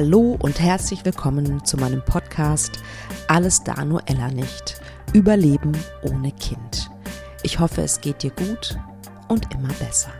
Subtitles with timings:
[0.00, 2.78] Hallo und herzlich willkommen zu meinem Podcast
[3.26, 4.80] Alles da nur Ella nicht.
[5.12, 5.72] Überleben
[6.02, 6.88] ohne Kind.
[7.42, 8.78] Ich hoffe, es geht dir gut
[9.26, 10.12] und immer besser.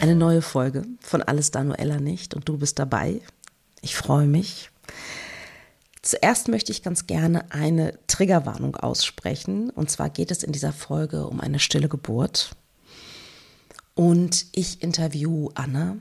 [0.00, 3.20] Eine neue Folge von Alles da nur Ella nicht und du bist dabei.
[3.82, 4.69] Ich freue mich.
[6.02, 9.70] Zuerst möchte ich ganz gerne eine Triggerwarnung aussprechen.
[9.70, 12.56] Und zwar geht es in dieser Folge um eine stille Geburt.
[13.94, 15.98] Und ich interview Anna.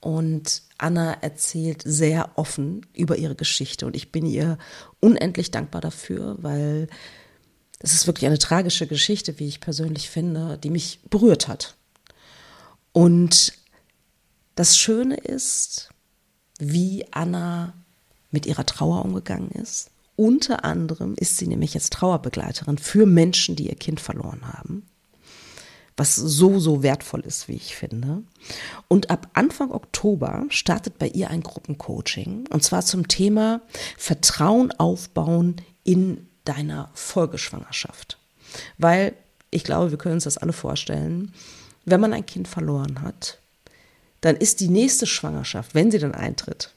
[0.00, 3.86] Und Anna erzählt sehr offen über ihre Geschichte.
[3.86, 4.58] Und ich bin ihr
[5.00, 6.88] unendlich dankbar dafür, weil
[7.78, 11.76] es ist wirklich eine tragische Geschichte, wie ich persönlich finde, die mich berührt hat.
[12.92, 13.54] Und
[14.54, 15.88] das Schöne ist,
[16.58, 17.72] wie Anna
[18.32, 19.90] mit ihrer Trauer umgegangen ist.
[20.16, 24.86] Unter anderem ist sie nämlich jetzt Trauerbegleiterin für Menschen, die ihr Kind verloren haben.
[25.96, 28.22] Was so, so wertvoll ist, wie ich finde.
[28.88, 32.46] Und ab Anfang Oktober startet bei ihr ein Gruppencoaching.
[32.48, 33.60] Und zwar zum Thema
[33.98, 38.18] Vertrauen aufbauen in deiner Folgeschwangerschaft.
[38.78, 39.14] Weil
[39.50, 41.32] ich glaube, wir können uns das alle vorstellen.
[41.84, 43.38] Wenn man ein Kind verloren hat,
[44.22, 46.72] dann ist die nächste Schwangerschaft, wenn sie dann eintritt,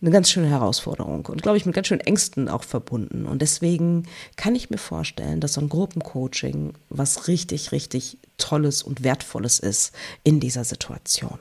[0.00, 3.26] eine ganz schöne Herausforderung und glaube ich mit ganz schönen Ängsten auch verbunden.
[3.26, 4.04] Und deswegen
[4.36, 9.92] kann ich mir vorstellen, dass so ein Gruppencoaching was richtig, richtig Tolles und Wertvolles ist
[10.24, 11.38] in dieser Situation.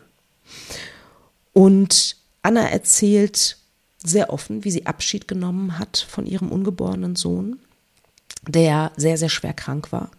[1.53, 3.57] Und Anna erzählt
[4.03, 7.59] sehr offen, wie sie Abschied genommen hat von ihrem ungeborenen Sohn,
[8.47, 10.11] der sehr, sehr schwer krank war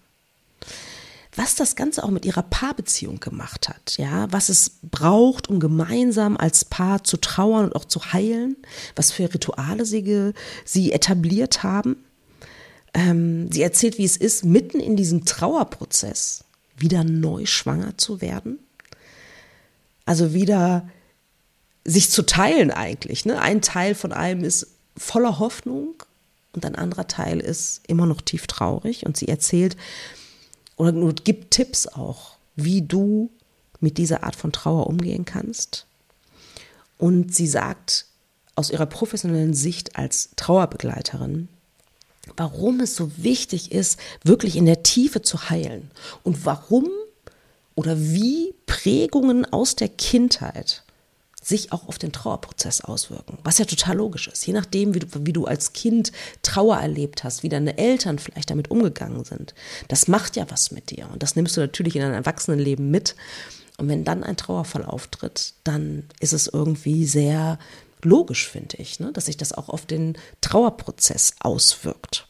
[1.37, 6.37] was das Ganze auch mit ihrer Paarbeziehung gemacht hat, ja, was es braucht, um gemeinsam
[6.37, 8.57] als Paar zu trauern und auch zu heilen,
[8.97, 10.33] was für Rituale sie,
[10.65, 12.05] sie etabliert haben.
[12.95, 16.45] Ähm, sie erzählt, wie es ist, mitten in diesem Trauerprozess
[16.77, 18.59] wieder neu schwanger zu werden.
[20.05, 20.89] Also wieder
[21.85, 23.25] sich zu teilen eigentlich.
[23.25, 23.41] Ne?
[23.41, 24.67] Ein Teil von einem ist
[24.97, 26.03] voller Hoffnung
[26.53, 29.07] und ein anderer Teil ist immer noch tief traurig.
[29.07, 29.77] Und sie erzählt,
[30.81, 33.31] oder nur gibt Tipps auch, wie du
[33.81, 35.85] mit dieser Art von Trauer umgehen kannst.
[36.97, 38.07] Und sie sagt
[38.57, 41.49] aus ihrer professionellen Sicht als Trauerbegleiterin,
[42.35, 45.91] warum es so wichtig ist, wirklich in der Tiefe zu heilen
[46.23, 46.89] und warum
[47.75, 50.83] oder wie Prägungen aus der Kindheit
[51.43, 54.47] sich auch auf den Trauerprozess auswirken, was ja total logisch ist.
[54.47, 56.13] Je nachdem, wie du, wie du als Kind
[56.43, 59.55] Trauer erlebt hast, wie deine Eltern vielleicht damit umgegangen sind,
[59.89, 61.09] das macht ja was mit dir.
[61.11, 63.17] Und das nimmst du natürlich in dein Erwachsenenleben mit.
[63.79, 67.59] Und wenn dann ein Trauerfall auftritt, dann ist es irgendwie sehr
[68.03, 69.13] logisch, finde ich, ne?
[69.13, 72.29] dass sich das auch auf den Trauerprozess auswirkt.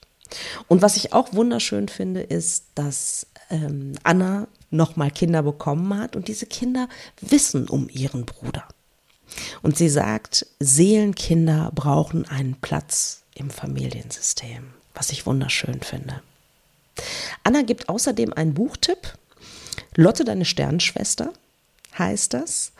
[0.68, 6.28] Und was ich auch wunderschön finde, ist, dass ähm, Anna nochmal Kinder bekommen hat und
[6.28, 6.88] diese Kinder
[7.20, 8.68] wissen um ihren Bruder.
[9.62, 16.22] Und sie sagt, Seelenkinder brauchen einen Platz im Familiensystem, was ich wunderschön finde.
[17.44, 19.14] Anna gibt außerdem einen Buchtipp.
[19.94, 21.32] Lotte, deine Sternschwester
[21.98, 22.72] heißt das.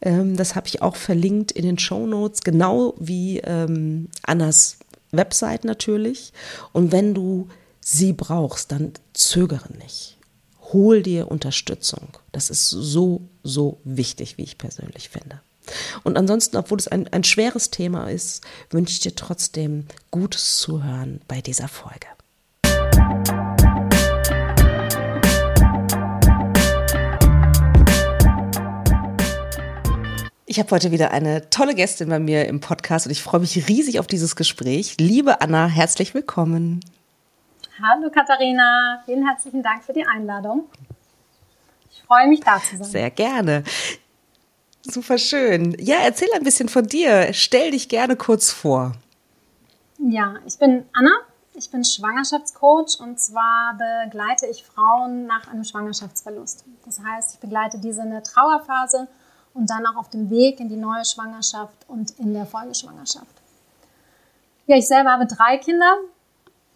[0.00, 4.78] Ähm, das habe ich auch verlinkt in den Show Notes, genau wie ähm, Annas
[5.12, 6.32] Website natürlich.
[6.72, 7.48] Und wenn du
[7.80, 10.16] sie brauchst, dann zögere nicht.
[10.72, 12.08] Hol dir Unterstützung.
[12.32, 15.40] Das ist so, so wichtig, wie ich persönlich finde.
[16.04, 21.20] Und ansonsten, obwohl es ein, ein schweres Thema ist, wünsche ich dir trotzdem gutes Zuhören
[21.28, 22.06] bei dieser Folge.
[30.48, 33.68] Ich habe heute wieder eine tolle Gästin bei mir im Podcast und ich freue mich
[33.68, 34.96] riesig auf dieses Gespräch.
[34.98, 36.80] Liebe Anna, herzlich willkommen.
[37.82, 40.64] Hallo Katharina, vielen herzlichen Dank für die Einladung.
[41.90, 42.86] Ich freue mich da zu sein.
[42.88, 43.64] Sehr gerne.
[44.92, 45.76] Super schön.
[45.78, 47.32] Ja, erzähl ein bisschen von dir.
[47.32, 48.92] Stell dich gerne kurz vor.
[49.98, 51.10] Ja, ich bin Anna.
[51.58, 56.66] Ich bin Schwangerschaftscoach und zwar begleite ich Frauen nach einem Schwangerschaftsverlust.
[56.84, 59.08] Das heißt, ich begleite diese in der Trauerphase
[59.54, 63.26] und dann auch auf dem Weg in die neue Schwangerschaft und in der Folgeschwangerschaft.
[64.66, 65.96] Ja, ich selber habe drei Kinder,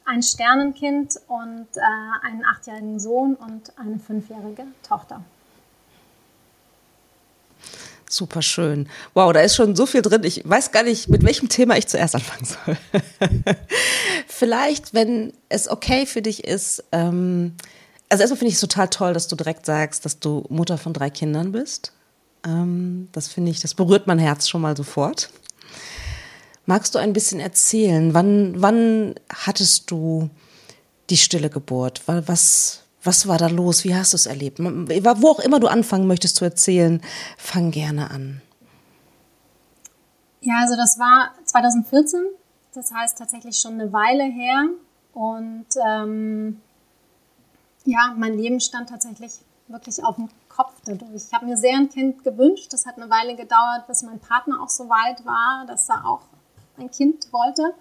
[0.07, 5.23] ein Sternenkind und äh, einen achtjährigen Sohn und eine fünfjährige Tochter.
[8.12, 8.89] Super schön.
[9.15, 10.25] Wow, da ist schon so viel drin.
[10.25, 12.77] Ich weiß gar nicht, mit welchem Thema ich zuerst anfangen soll.
[14.27, 17.55] Vielleicht, wenn es okay für dich ist, ähm,
[18.09, 20.93] also erstmal finde ich es total toll, dass du direkt sagst, dass du Mutter von
[20.93, 21.93] drei Kindern bist.
[22.45, 25.31] Ähm, das finde ich, das berührt mein Herz schon mal sofort.
[26.67, 30.31] Magst du ein bisschen erzählen, wann, wann hattest du
[31.11, 32.03] die stille Geburt?
[32.07, 33.85] Was, was war da los?
[33.85, 34.58] Wie hast du es erlebt?
[34.58, 37.00] Wo auch immer du anfangen möchtest zu erzählen,
[37.38, 38.43] fang gerne an.
[40.43, 42.25] Ja, also das war 2014,
[42.75, 44.69] das heißt tatsächlich schon eine Weile her.
[45.12, 46.61] Und ähm,
[47.85, 49.32] ja, mein Leben stand tatsächlich
[49.69, 51.11] wirklich auf dem Kopf dadurch.
[51.14, 52.73] Ich habe mir sehr ein Kind gewünscht.
[52.73, 56.23] Das hat eine Weile gedauert, bis mein Partner auch so weit war, dass er auch
[56.79, 57.75] ein Kind wollte,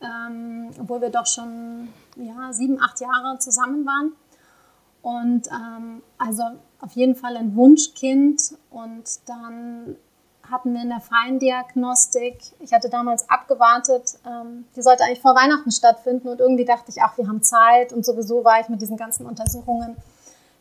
[0.00, 4.12] ähm, obwohl wir doch schon ja, sieben, acht Jahre zusammen waren.
[5.02, 6.42] Und ähm, also
[6.80, 8.54] auf jeden Fall ein Wunschkind.
[8.70, 9.96] Und dann
[10.50, 15.70] hatten wir in der Feindiagnostik, ich hatte damals abgewartet, ähm, die sollte eigentlich vor Weihnachten
[15.70, 16.28] stattfinden.
[16.28, 17.92] Und irgendwie dachte ich, ach, wir haben Zeit.
[17.92, 19.96] Und sowieso war ich mit diesen ganzen Untersuchungen,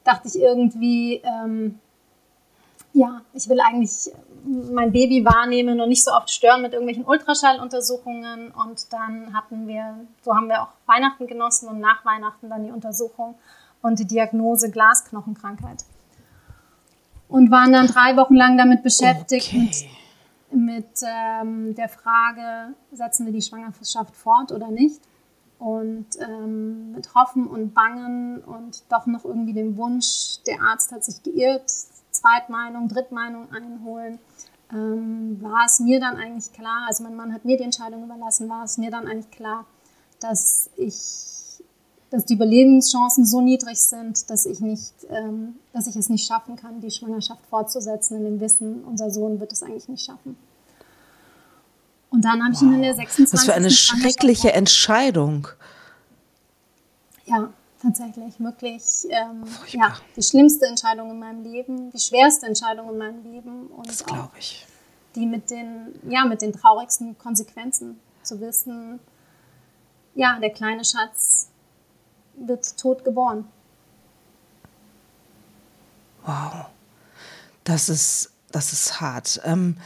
[0.04, 1.80] dachte ich irgendwie, ähm,
[2.94, 4.12] ja, ich will eigentlich
[4.46, 8.52] mein Baby wahrnehmen und nicht so oft stören mit irgendwelchen Ultraschalluntersuchungen.
[8.52, 12.72] Und dann hatten wir, so haben wir auch Weihnachten genossen und nach Weihnachten dann die
[12.72, 13.36] Untersuchung
[13.82, 15.86] und die Diagnose Glasknochenkrankheit.
[17.28, 19.70] Und waren dann drei Wochen lang damit beschäftigt, okay.
[20.52, 25.02] mit, mit ähm, der Frage, setzen wir die Schwangerschaft fort oder nicht?
[25.60, 31.04] Und ähm, mit Hoffen und Bangen und doch noch irgendwie dem Wunsch, der Arzt hat
[31.04, 31.70] sich geirrt,
[32.12, 34.20] Zweitmeinung, Drittmeinung einholen,
[34.72, 38.50] ähm, war es mir dann eigentlich klar, also mein Mann hat mir die Entscheidung überlassen,
[38.50, 39.66] war es mir dann eigentlich klar,
[40.20, 40.96] dass ich,
[42.10, 46.56] dass die Überlebenschancen so niedrig sind, dass ich nicht, ähm, dass ich es nicht schaffen
[46.56, 50.38] kann, die Schwangerschaft fortzusetzen in dem Wissen, unser Sohn wird es eigentlich nicht schaffen.
[52.10, 53.34] Und dann habe ich ihn in der 26.
[53.34, 55.48] Was für eine schreckliche Entscheidung.
[57.26, 62.98] Ja, tatsächlich wirklich ähm, ja, die schlimmste Entscheidung in meinem Leben, die schwerste Entscheidung in
[62.98, 64.66] meinem Leben und das glaube ich.
[65.16, 69.00] Die mit den ja mit den traurigsten Konsequenzen zu wissen,
[70.16, 71.49] ja der kleine Schatz
[72.48, 73.46] wird tot geboren.
[76.26, 76.68] Wow,
[77.64, 79.42] das ist das ist hart.
[79.46, 79.78] Ähm,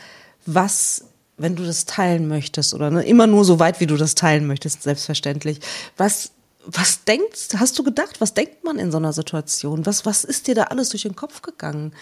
[0.45, 1.05] was
[1.37, 4.45] wenn du das teilen möchtest oder ne, immer nur so weit, wie du das teilen
[4.45, 5.59] möchtest, selbstverständlich.
[5.97, 6.31] Was
[6.65, 9.85] was denkst, hast du gedacht, was denkt man in so einer Situation?
[9.85, 11.93] Was, was ist dir da alles durch den Kopf gegangen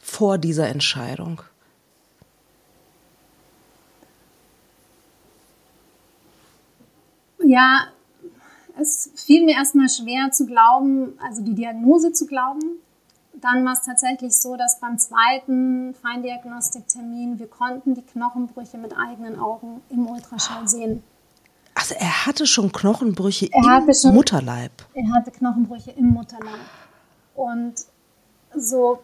[0.00, 1.42] vor dieser Entscheidung?
[7.44, 7.88] Ja,
[8.78, 12.78] es fiel mir erstmal schwer zu glauben, also die Diagnose zu glauben.
[13.34, 19.38] Dann war es tatsächlich so, dass beim zweiten Feindiagnostiktermin wir konnten die Knochenbrüche mit eigenen
[19.38, 21.02] Augen im Ultraschall sehen.
[21.74, 24.72] Also er hatte schon Knochenbrüche er im schon, Mutterleib.
[24.94, 26.60] Er hatte Knochenbrüche im Mutterleib.
[27.34, 27.74] Und
[28.54, 29.00] so,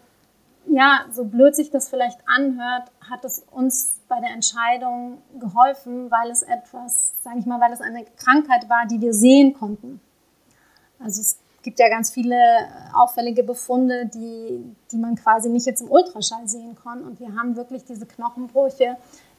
[0.67, 6.31] ja, so blöd sich das vielleicht anhört, hat es uns bei der Entscheidung geholfen, weil
[6.31, 10.01] es etwas, sage ich mal, weil es eine Krankheit war, die wir sehen konnten.
[10.99, 12.37] Also es gibt ja ganz viele
[12.95, 17.03] auffällige Befunde, die, die man quasi nicht jetzt im Ultraschall sehen kann.
[17.03, 18.97] Und wir haben wirklich diese Knochenbrüche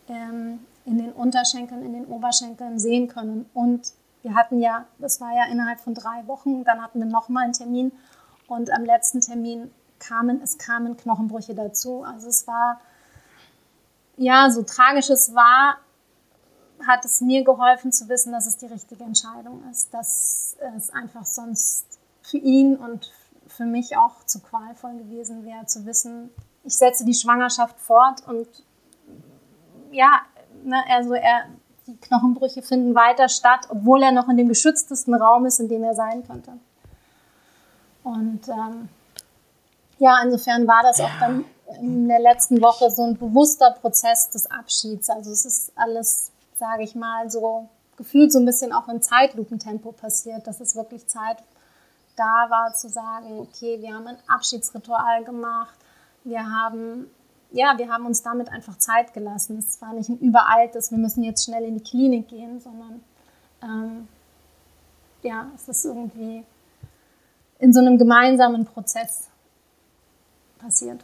[0.07, 3.45] ähm, in den Unterschenkeln, in den Oberschenkeln sehen können.
[3.53, 7.43] Und wir hatten ja, das war ja innerhalb von drei Wochen, dann hatten wir nochmal
[7.43, 7.91] einen Termin
[8.47, 12.03] und am letzten Termin kamen, es kamen Knochenbrüche dazu.
[12.03, 12.79] Also es war,
[14.17, 15.77] ja, so tragisch es war,
[16.87, 21.25] hat es mir geholfen zu wissen, dass es die richtige Entscheidung ist, dass es einfach
[21.25, 21.85] sonst
[22.21, 23.11] für ihn und
[23.47, 26.29] für mich auch zu qualvoll gewesen wäre, zu wissen,
[26.63, 28.47] ich setze die Schwangerschaft fort und
[29.91, 30.21] ja,
[30.63, 31.45] ne, also er,
[31.87, 35.83] die Knochenbrüche finden weiter statt, obwohl er noch in dem geschütztesten Raum ist, in dem
[35.83, 36.53] er sein könnte.
[38.03, 38.89] Und ähm,
[39.99, 41.45] ja, insofern war das auch dann
[41.81, 45.09] in der letzten Woche so ein bewusster Prozess des Abschieds.
[45.09, 46.31] Also es ist alles,
[46.63, 47.67] sage ich mal, so
[47.97, 51.37] gefühlt so ein bisschen auch in Zeitlupentempo passiert, dass es wirklich Zeit
[52.15, 55.77] da war zu sagen, okay, wir haben ein Abschiedsritual gemacht,
[56.23, 57.07] wir haben
[57.51, 59.57] ja, wir haben uns damit einfach Zeit gelassen.
[59.59, 63.01] Es war nicht ein übereiltes, wir müssen jetzt schnell in die Klinik gehen, sondern
[63.61, 64.07] ähm,
[65.21, 66.43] ja, es ist irgendwie
[67.59, 69.27] in so einem gemeinsamen Prozess
[70.59, 71.03] passiert.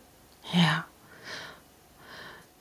[0.54, 0.86] Ja.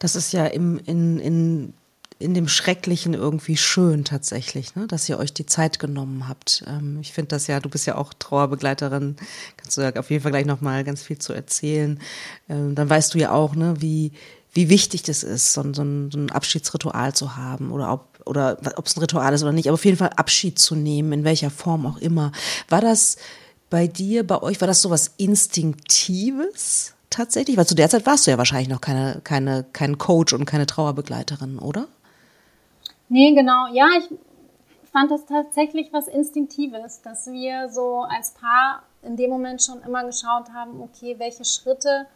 [0.01, 1.75] Das ist ja im, in, in
[2.19, 4.87] in dem Schrecklichen irgendwie schön tatsächlich, ne?
[4.89, 6.65] dass ihr euch die Zeit genommen habt.
[6.67, 9.17] Ähm, ich finde das ja, du bist ja auch Trauerbegleiterin,
[9.57, 12.01] kannst du ja auf jeden Fall gleich nochmal ganz viel zu erzählen.
[12.49, 14.13] Ähm, dann weißt du ja auch, ne, wie,
[14.53, 18.59] wie wichtig das ist, so, so, ein, so ein Abschiedsritual zu haben oder ob oder
[18.77, 21.25] ob es ein Ritual ist oder nicht, aber auf jeden Fall Abschied zu nehmen, in
[21.25, 22.33] welcher Form auch immer.
[22.69, 23.17] War das
[23.71, 27.57] bei dir, bei euch, war das so was Instinktives tatsächlich?
[27.57, 30.67] Weil zu der Zeit warst du ja wahrscheinlich noch keine, keine, kein Coach und keine
[30.67, 31.89] Trauerbegleiterin, oder?
[33.09, 33.67] Nee, genau.
[33.73, 34.09] Ja, ich
[34.93, 40.05] fand das tatsächlich was Instinktives, dass wir so als Paar in dem Moment schon immer
[40.05, 42.07] geschaut haben, okay, welche Schritte,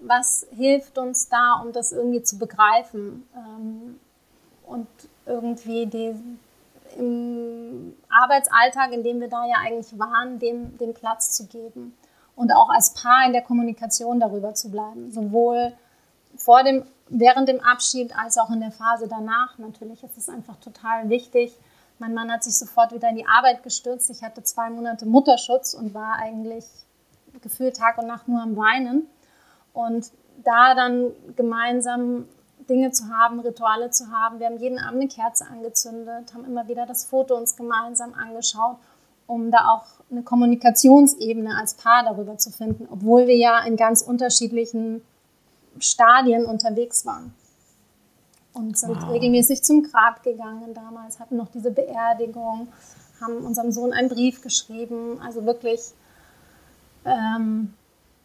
[0.00, 4.00] was hilft uns da, um das irgendwie zu begreifen ähm,
[4.66, 4.88] und
[5.26, 6.14] irgendwie die,
[6.98, 11.94] im Arbeitsalltag, in dem wir da ja eigentlich waren, dem, dem Platz zu geben
[12.36, 15.72] und auch als Paar in der Kommunikation darüber zu bleiben, sowohl
[16.36, 19.58] vor dem, während dem Abschied als auch in der Phase danach.
[19.58, 21.52] Natürlich ist es einfach total wichtig.
[21.98, 24.08] Mein Mann hat sich sofort wieder in die Arbeit gestürzt.
[24.10, 26.64] Ich hatte zwei Monate Mutterschutz und war eigentlich
[27.42, 29.06] gefühlt Tag und Nacht nur am Weinen.
[29.72, 30.10] Und
[30.42, 32.26] da dann gemeinsam
[32.68, 34.38] Dinge zu haben, Rituale zu haben.
[34.38, 38.76] Wir haben jeden Abend eine Kerze angezündet, haben immer wieder das Foto uns gemeinsam angeschaut,
[39.26, 44.02] um da auch eine Kommunikationsebene als Paar darüber zu finden, obwohl wir ja in ganz
[44.02, 45.02] unterschiedlichen
[45.80, 47.34] Stadien unterwegs waren.
[48.52, 49.10] Und sind wow.
[49.10, 52.68] regelmäßig zum Grab gegangen damals, hatten noch diese Beerdigung,
[53.20, 55.20] haben unserem Sohn einen Brief geschrieben.
[55.22, 55.80] Also wirklich,
[57.04, 57.74] ähm,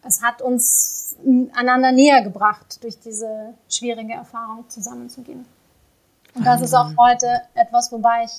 [0.02, 1.16] es hat uns
[1.54, 5.46] einander näher gebracht, durch diese schwierige Erfahrung zusammenzugehen.
[6.34, 8.32] Und das ist auch heute etwas, wobei ich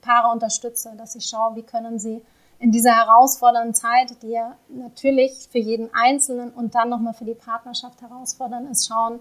[0.00, 2.22] Paare unterstütze, dass ich schaue, wie können sie
[2.60, 7.34] in dieser herausfordernden Zeit, die ja natürlich für jeden Einzelnen und dann nochmal für die
[7.34, 9.20] Partnerschaft herausfordernd ist, schauen,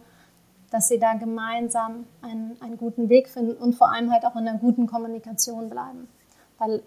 [0.72, 4.48] dass sie da gemeinsam einen, einen guten Weg finden und vor allem halt auch in
[4.48, 6.10] einer guten Kommunikation bleiben.
[6.58, 6.84] Weil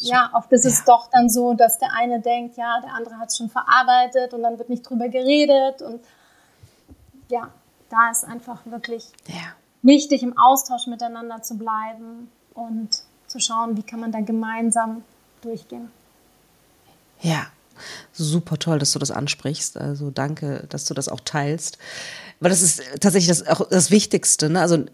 [0.00, 0.70] ja, oft ist ja.
[0.70, 4.34] es doch dann so, dass der eine denkt, ja, der andere hat es schon verarbeitet
[4.34, 6.00] und dann wird nicht drüber geredet und
[7.28, 7.48] ja,
[7.88, 9.54] da ist einfach wirklich ja.
[9.82, 15.02] wichtig, im Austausch miteinander zu bleiben und zu schauen, wie kann man da gemeinsam
[15.44, 15.90] durchgehen.
[17.20, 17.46] Ja,
[18.12, 19.76] super toll, dass du das ansprichst.
[19.76, 21.78] Also danke, dass du das auch teilst.
[22.40, 24.50] Weil das ist tatsächlich das, auch das Wichtigste.
[24.50, 24.60] Ne?
[24.60, 24.84] Also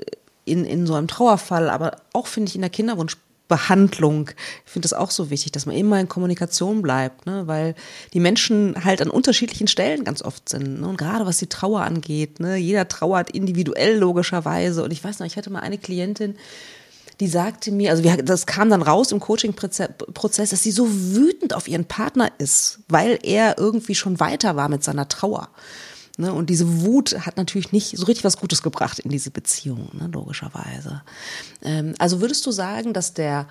[0.45, 4.31] in, in so einem Trauerfall, aber auch finde ich in der Kinderwunschbehandlung,
[4.65, 7.47] ich finde das auch so wichtig, dass man immer in Kommunikation bleibt, ne?
[7.47, 7.75] weil
[8.13, 10.81] die Menschen halt an unterschiedlichen Stellen ganz oft sind.
[10.81, 10.89] Ne?
[10.89, 12.57] Und gerade was die Trauer angeht, ne?
[12.57, 14.83] jeder trauert individuell logischerweise.
[14.83, 16.37] Und ich weiß noch, ich hatte mal eine Klientin,
[17.21, 21.55] die sagte mir, also wir, das kam dann raus im Coaching-Prozess, dass sie so wütend
[21.55, 25.51] auf ihren Partner ist, weil er irgendwie schon weiter war mit seiner Trauer.
[26.17, 26.33] Ne?
[26.33, 30.09] Und diese Wut hat natürlich nicht so richtig was Gutes gebracht in diese Beziehung, ne?
[30.11, 31.03] logischerweise.
[31.63, 33.47] Ähm, also würdest du sagen, dass der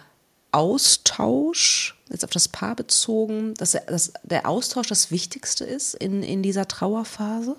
[0.51, 6.41] Austausch, jetzt auf das Paar bezogen, dass, dass der Austausch das Wichtigste ist in, in
[6.41, 7.55] dieser Trauerphase?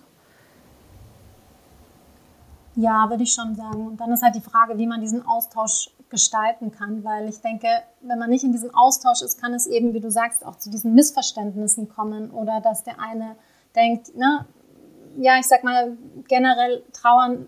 [2.75, 3.89] Ja, würde ich schon sagen.
[3.89, 7.69] Und dann ist halt die Frage, wie man diesen Austausch gestalten kann, weil ich denke,
[8.01, 10.71] wenn man nicht in diesem Austausch ist, kann es eben, wie du sagst, auch zu
[10.71, 13.37] diesen Missverständnissen kommen oder dass der eine
[13.75, 14.47] denkt, ne,
[15.19, 15.97] ja, ich sag mal,
[16.29, 17.47] generell trauern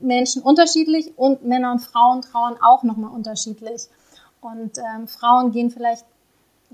[0.00, 3.88] Menschen unterschiedlich und Männer und Frauen trauern auch nochmal unterschiedlich.
[4.40, 6.04] Und ähm, Frauen gehen vielleicht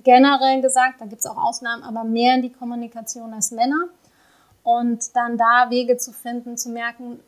[0.02, 3.88] generell gesagt, da gibt es auch Ausnahmen, aber mehr in die Kommunikation als Männer.
[4.62, 7.21] Und dann da Wege zu finden, zu merken,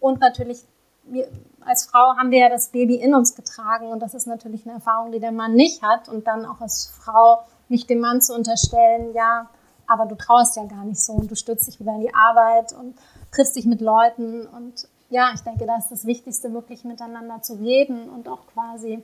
[0.00, 0.64] und natürlich,
[1.08, 1.28] wir,
[1.60, 4.74] als Frau haben wir ja das Baby in uns getragen und das ist natürlich eine
[4.74, 6.08] Erfahrung, die der Mann nicht hat.
[6.08, 9.48] Und dann auch als Frau nicht dem Mann zu unterstellen, ja,
[9.86, 12.72] aber du trauerst ja gar nicht so und du stürzt dich wieder in die Arbeit
[12.72, 12.96] und
[13.32, 14.46] triffst dich mit Leuten.
[14.46, 19.02] Und ja, ich denke, da ist das Wichtigste, wirklich miteinander zu reden und auch quasi,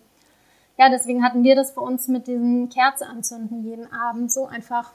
[0.79, 4.93] ja, deswegen hatten wir das für uns mit diesem Kerze anzünden jeden Abend, so einfach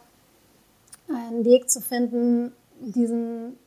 [1.09, 3.57] einen Weg zu finden, diesen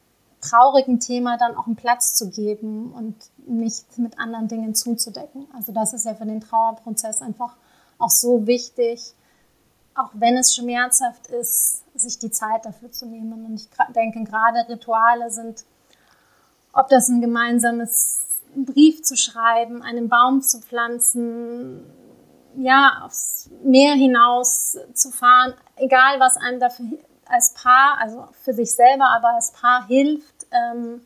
[0.40, 3.16] traurigen Thema dann auch einen Platz zu geben und
[3.46, 5.46] nicht mit anderen Dingen zuzudecken.
[5.54, 7.56] Also das ist ja für den Trauerprozess einfach
[7.98, 9.14] auch so wichtig,
[9.94, 13.44] auch wenn es schmerzhaft ist, sich die Zeit dafür zu nehmen.
[13.44, 15.64] Und ich denke, gerade Rituale sind,
[16.72, 18.20] ob das ein gemeinsames
[18.54, 21.82] Brief zu schreiben, einen Baum zu pflanzen,
[22.56, 26.86] ja, aufs Meer hinaus zu fahren, egal was einem dafür
[27.30, 31.00] als Paar, also für sich selber, aber als Paar hilft, ähm,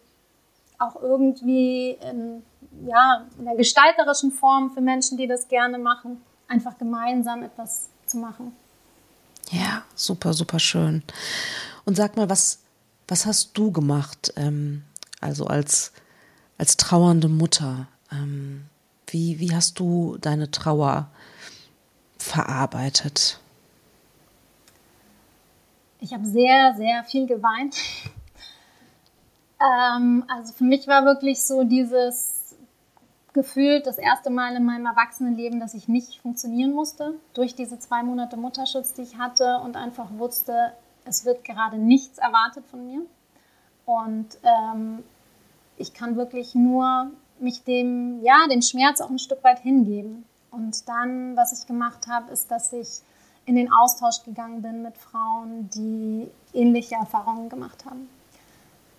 [0.79, 2.43] auch irgendwie in,
[2.87, 8.19] ja, in der gestalterischen Form für Menschen, die das gerne machen, einfach gemeinsam etwas zu
[8.19, 8.55] machen.
[9.51, 11.03] Ja, super, super schön.
[11.85, 12.61] Und sag mal, was,
[13.09, 14.85] was hast du gemacht, ähm,
[15.21, 15.93] also als,
[16.59, 17.87] als trauernde Mutter?
[18.11, 18.65] Ähm,
[19.09, 21.09] wie, wie hast du deine Trauer
[22.19, 23.39] verarbeitet?
[26.05, 27.77] Ich habe sehr, sehr viel geweint.
[29.59, 32.55] ähm, also für mich war wirklich so dieses
[33.33, 38.03] Gefühl, das erste Mal in meinem Erwachsenenleben, dass ich nicht funktionieren musste durch diese zwei
[38.03, 40.75] Monate Mutterschutz, die ich hatte und einfach wusste,
[41.07, 43.01] es wird gerade nichts erwartet von mir.
[43.87, 45.03] Und ähm,
[45.79, 50.27] ich kann wirklich nur mich dem, ja, dem Schmerz auch ein Stück weit hingeben.
[50.51, 53.01] Und dann, was ich gemacht habe, ist, dass ich
[53.47, 58.09] in den Austausch gegangen bin mit Frauen, die ähnliche Erfahrungen gemacht haben.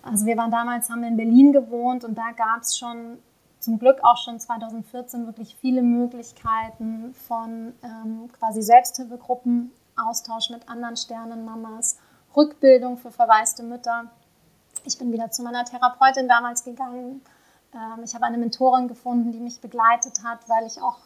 [0.02, 3.18] Also wir waren damals, haben in Berlin gewohnt und da gab es schon
[3.58, 10.96] zum Glück auch schon 2014 wirklich viele Möglichkeiten von ähm, quasi Selbsthilfegruppen, Austausch mit anderen
[10.96, 11.98] Sternenmamas,
[12.36, 14.04] Rückbildung für verwaiste Mütter.
[14.84, 17.22] Ich bin wieder zu meiner Therapeutin damals gegangen.
[17.74, 20.98] Ähm, ich habe eine Mentorin gefunden, die mich begleitet hat, weil ich auch,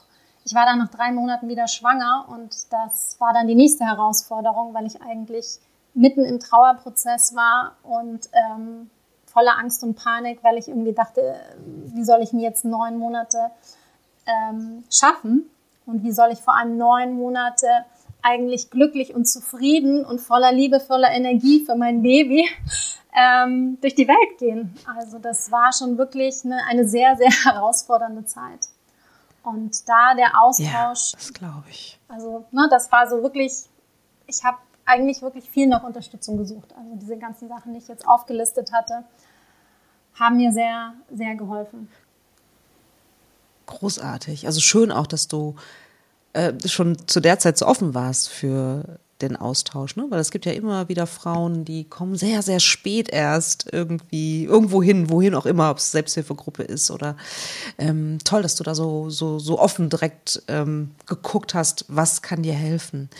[0.44, 4.74] ich war dann nach drei Monaten wieder schwanger und das war dann die nächste Herausforderung,
[4.74, 5.58] weil ich eigentlich
[5.94, 8.90] mitten im Trauerprozess war und ähm,
[9.26, 11.34] voller Angst und Panik, weil ich irgendwie dachte,
[11.86, 13.50] wie soll ich mir jetzt neun Monate
[14.26, 15.48] ähm, schaffen
[15.86, 17.66] und wie soll ich vor allem neun Monate
[18.22, 22.48] eigentlich glücklich und zufrieden und voller Liebe, voller Energie für mein Baby
[23.16, 24.74] ähm, durch die Welt gehen.
[24.98, 28.68] Also das war schon wirklich eine, eine sehr, sehr herausfordernde Zeit.
[29.42, 31.12] Und da der Austausch.
[31.12, 31.98] Ja, das glaube ich.
[32.08, 33.52] Also, ne, das war so wirklich,
[34.26, 36.74] ich habe eigentlich wirklich viel nach Unterstützung gesucht.
[36.76, 39.04] Also diese ganzen Sachen, die ich jetzt aufgelistet hatte,
[40.14, 41.88] haben mir sehr, sehr geholfen.
[43.66, 44.46] Großartig.
[44.46, 45.54] Also schön auch, dass du
[46.32, 50.06] äh, schon zu der Zeit so offen warst für den Austausch, ne?
[50.08, 54.82] Weil es gibt ja immer wieder Frauen, die kommen sehr, sehr spät erst irgendwie irgendwo
[54.82, 57.16] hin, wohin auch immer, ob es Selbsthilfegruppe ist oder
[57.78, 62.42] ähm, toll, dass du da so, so, so offen direkt ähm, geguckt hast, was kann
[62.42, 63.10] dir helfen.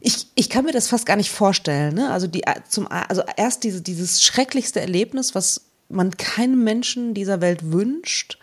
[0.00, 1.94] Ich, ich kann mir das fast gar nicht vorstellen.
[1.94, 2.10] Ne?
[2.10, 7.70] Also, die, zum, also erst diese, dieses schrecklichste Erlebnis, was man keinem Menschen dieser Welt
[7.70, 8.38] wünscht.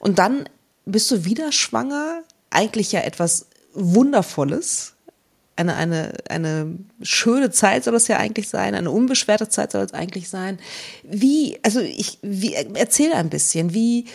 [0.00, 0.48] Und dann
[0.84, 2.22] bist du wieder schwanger.
[2.50, 4.94] Eigentlich ja etwas Wundervolles.
[5.54, 9.92] Eine, eine, eine schöne Zeit soll es ja eigentlich sein, eine unbeschwerte Zeit soll es
[9.92, 10.58] eigentlich sein.
[11.02, 14.06] Wie, also ich, wie, erzähl ein bisschen, wie,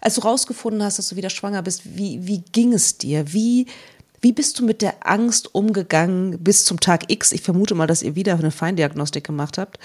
[0.00, 3.32] als du rausgefunden hast, dass du wieder schwanger bist, wie, wie ging es dir?
[3.32, 3.66] Wie,
[4.20, 7.32] wie bist du mit der Angst umgegangen bis zum Tag X?
[7.32, 9.78] Ich vermute mal, dass ihr wieder eine Feindiagnostik gemacht habt.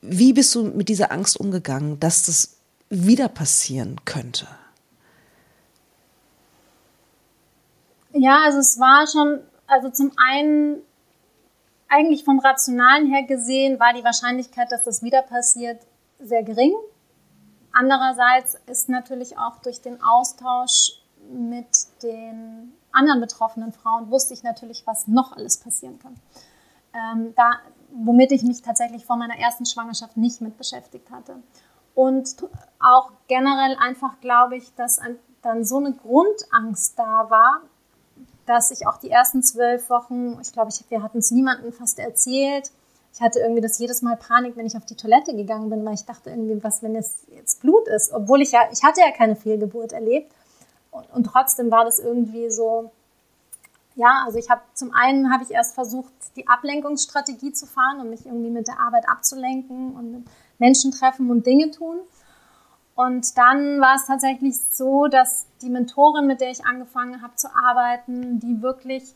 [0.00, 2.56] Wie bist du mit dieser Angst umgegangen, dass das
[2.90, 4.46] wieder passieren könnte?
[8.12, 10.82] Ja, also es war schon, also zum einen
[11.88, 15.80] eigentlich vom Rationalen her gesehen war die Wahrscheinlichkeit, dass das wieder passiert,
[16.18, 16.72] sehr gering.
[17.72, 21.00] Andererseits ist natürlich auch durch den Austausch
[21.30, 21.66] mit
[22.02, 26.14] den anderen betroffenen Frauen wusste ich natürlich, was noch alles passieren kann.
[26.92, 27.58] Ähm, da,
[27.92, 31.36] womit ich mich tatsächlich vor meiner ersten Schwangerschaft nicht mit beschäftigt hatte.
[31.94, 32.36] Und
[32.78, 35.00] auch generell einfach glaube ich, dass
[35.42, 37.62] dann so eine Grundangst da war,
[38.46, 41.98] dass ich auch die ersten zwölf Wochen, ich glaube, ich, wir hatten es niemandem fast
[41.98, 42.70] erzählt.
[43.12, 45.94] Ich hatte irgendwie das jedes Mal Panik, wenn ich auf die Toilette gegangen bin, weil
[45.94, 49.12] ich dachte irgendwie, was, wenn es jetzt Blut ist, obwohl ich ja, ich hatte ja
[49.12, 50.32] keine Fehlgeburt erlebt.
[50.90, 52.90] Und, und trotzdem war das irgendwie so,
[53.94, 58.10] ja, also ich habe zum einen habe ich erst versucht, die Ablenkungsstrategie zu fahren, um
[58.10, 60.24] mich irgendwie mit der Arbeit abzulenken und
[60.58, 61.98] Menschen treffen und Dinge tun.
[62.94, 67.48] Und dann war es tatsächlich so, dass die Mentorin, mit der ich angefangen habe zu
[67.54, 69.14] arbeiten, die wirklich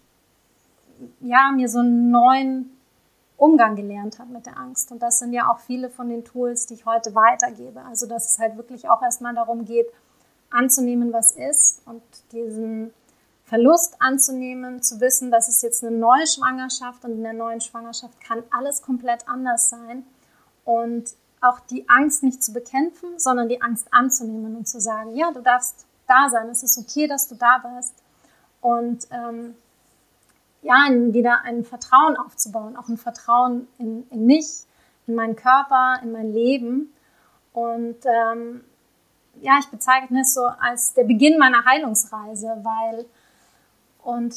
[1.20, 2.76] ja, mir so einen neuen
[3.36, 4.90] Umgang gelernt hat mit der Angst.
[4.90, 7.82] Und das sind ja auch viele von den Tools, die ich heute weitergebe.
[7.84, 9.86] Also dass es halt wirklich auch erstmal darum geht,
[10.50, 12.92] anzunehmen, was ist und diesen
[13.44, 18.20] Verlust anzunehmen, zu wissen, dass es jetzt eine neue Schwangerschaft und in der neuen Schwangerschaft
[18.20, 20.04] kann alles komplett anders sein
[20.64, 25.30] und auch die Angst nicht zu bekämpfen, sondern die Angst anzunehmen und zu sagen, ja,
[25.32, 27.94] du darfst da sein, es ist okay, dass du da bist
[28.60, 29.54] und ähm,
[30.62, 34.64] ja, wieder ein Vertrauen aufzubauen, auch ein Vertrauen in, in mich,
[35.06, 36.92] in meinen Körper, in mein Leben
[37.52, 38.64] und ähm,
[39.40, 43.06] ja, ich bezeichne es so als der Beginn meiner Heilungsreise, weil
[44.02, 44.34] und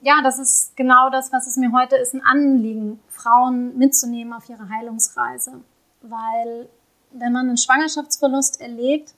[0.00, 4.48] ja, das ist genau das, was es mir heute ist, ein Anliegen, Frauen mitzunehmen auf
[4.48, 5.60] ihre Heilungsreise.
[6.08, 6.68] Weil
[7.12, 9.14] wenn man einen Schwangerschaftsverlust erlebt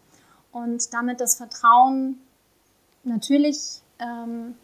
[0.53, 2.21] und damit das Vertrauen
[3.05, 4.57] natürlich ähm,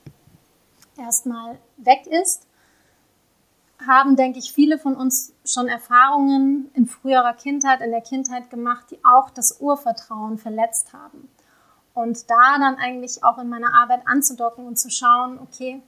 [0.96, 2.46] erstmal weg ist,
[3.86, 8.86] haben, denke ich, viele von uns schon Erfahrungen in früherer Kindheit, in der Kindheit gemacht,
[8.90, 11.28] die auch das Urvertrauen verletzt haben.
[11.92, 15.82] Und da dann eigentlich auch in meiner Arbeit anzudocken und zu schauen, okay,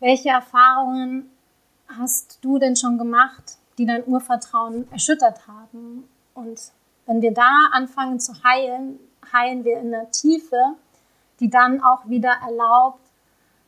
[0.00, 1.30] welche Erfahrungen
[1.88, 6.08] hast du denn schon gemacht, die dein Urvertrauen erschüttert haben?
[6.34, 6.72] Und
[7.06, 8.98] wenn wir da anfangen zu heilen,
[9.32, 10.74] heilen wir in der Tiefe,
[11.40, 13.00] die dann auch wieder erlaubt,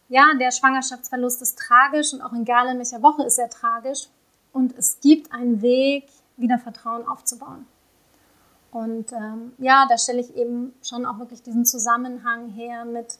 [0.08, 4.08] ja, der Schwangerschaftsverlust ist tragisch und auch egal in welcher Woche ist er tragisch.
[4.52, 7.66] Und es gibt einen Weg, wieder Vertrauen aufzubauen.
[8.72, 13.18] Und ähm, ja, da stelle ich eben schon auch wirklich diesen Zusammenhang her mit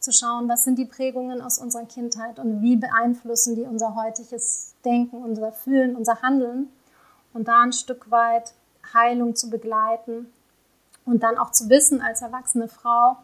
[0.00, 4.74] zu schauen, was sind die Prägungen aus unserer Kindheit und wie beeinflussen die unser heutiges
[4.84, 6.68] Denken, unser Fühlen, unser Handeln
[7.32, 8.54] und da ein Stück weit
[8.94, 10.32] Heilung zu begleiten
[11.04, 13.16] und dann auch zu wissen als erwachsene Frau,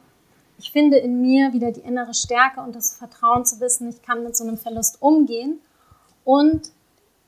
[0.59, 4.23] ich finde in mir wieder die innere Stärke und das Vertrauen zu wissen, ich kann
[4.23, 5.61] mit so einem Verlust umgehen
[6.25, 6.73] und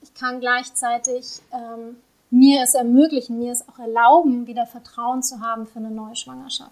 [0.01, 1.97] ich kann gleichzeitig ähm,
[2.31, 6.71] mir es ermöglichen, mir es auch erlauben, wieder Vertrauen zu haben für eine neue Schwangerschaft.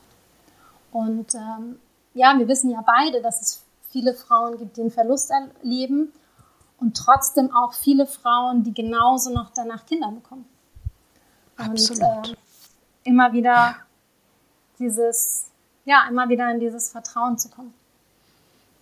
[0.91, 1.79] Und ähm,
[2.17, 6.11] ja, wir wissen ja beide, dass es viele Frauen gibt, die einen Verlust erleben
[6.79, 10.45] und trotzdem auch viele Frauen, die genauso noch danach Kinder bekommen.
[11.55, 12.01] Absolut.
[12.01, 12.35] Und äh,
[13.03, 13.75] immer wieder ja.
[14.79, 15.45] dieses,
[15.85, 17.73] ja, immer wieder in dieses Vertrauen zu kommen.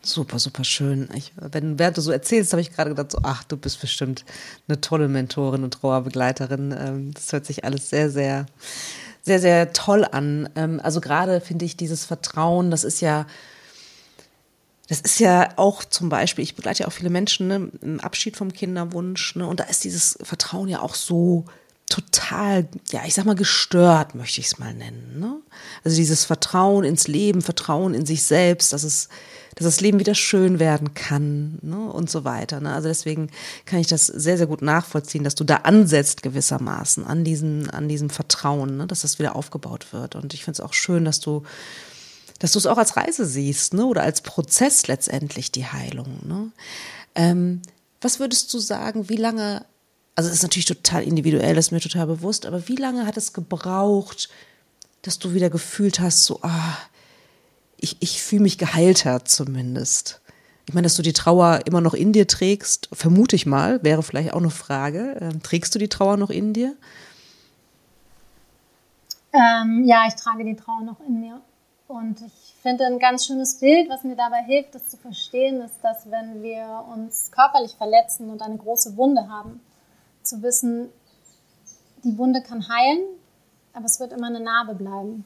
[0.02, 1.10] Super, super schön.
[1.16, 4.24] Ich, wenn, während du so erzählst, habe ich gerade gedacht, so, ach, du bist bestimmt
[4.68, 6.76] eine tolle Mentorin und Trauerbegleiterin.
[6.78, 8.46] Ähm, das hört sich alles sehr, sehr,
[9.26, 10.50] sehr, sehr toll an.
[10.56, 13.26] Ähm, also gerade finde ich dieses Vertrauen, das ist ja,
[14.88, 18.38] das ist ja auch zum Beispiel, ich begleite ja auch viele Menschen ne, im Abschied
[18.38, 21.46] vom Kinderwunsch, ne, und da ist dieses Vertrauen ja auch so
[21.90, 25.20] total, ja, ich sag mal, gestört, möchte ich es mal nennen.
[25.20, 25.38] Ne?
[25.84, 29.10] Also dieses Vertrauen ins Leben, Vertrauen in sich selbst, dass es,
[29.56, 31.90] dass das Leben wieder schön werden kann ne?
[31.90, 32.60] und so weiter.
[32.60, 32.74] Ne?
[32.74, 33.30] Also deswegen
[33.66, 37.88] kann ich das sehr, sehr gut nachvollziehen, dass du da ansetzt gewissermaßen an diesem, an
[37.88, 38.88] diesem Vertrauen, ne?
[38.88, 40.16] dass das wieder aufgebaut wird.
[40.16, 41.44] Und ich finde es auch schön, dass du
[42.40, 43.86] dass du es auch als Reise siehst, ne?
[43.86, 46.20] Oder als Prozess letztendlich die Heilung.
[46.28, 46.52] Ne?
[47.16, 47.62] Ähm,
[48.02, 49.64] was würdest du sagen, wie lange
[50.16, 53.18] also das ist natürlich total individuell, das ist mir total bewusst, aber wie lange hat
[53.18, 54.30] es gebraucht,
[55.02, 56.78] dass du wieder gefühlt hast, so, ah,
[57.86, 60.20] ich, ich fühle mich geheilter zumindest?
[60.68, 64.02] Ich meine, dass du die Trauer immer noch in dir trägst, vermute ich mal, wäre
[64.02, 65.18] vielleicht auch eine Frage.
[65.22, 66.76] Ähm, trägst du die Trauer noch in dir?
[69.32, 71.42] Ähm, ja, ich trage die Trauer noch in mir.
[71.88, 75.76] Und ich finde ein ganz schönes Bild, was mir dabei hilft, das zu verstehen, ist,
[75.84, 79.60] dass wenn wir uns körperlich verletzen und eine große Wunde haben,
[80.24, 80.90] zu wissen,
[82.04, 83.06] die Wunde kann heilen,
[83.74, 85.26] aber es wird immer eine Narbe bleiben.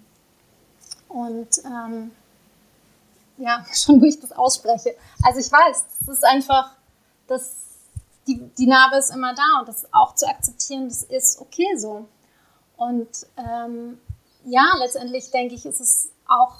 [1.07, 2.11] Und ähm,
[3.39, 4.95] ja, schon wo ich das ausspreche.
[5.23, 6.75] Also ich weiß, es ist einfach,
[7.27, 7.55] dass
[8.27, 12.07] die, die Narbe ist immer da und das auch zu akzeptieren, das ist okay so.
[12.77, 13.99] Und ähm,
[14.45, 16.55] ja, letztendlich denke ich, ist es auch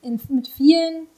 [0.00, 1.08] in, mit vielen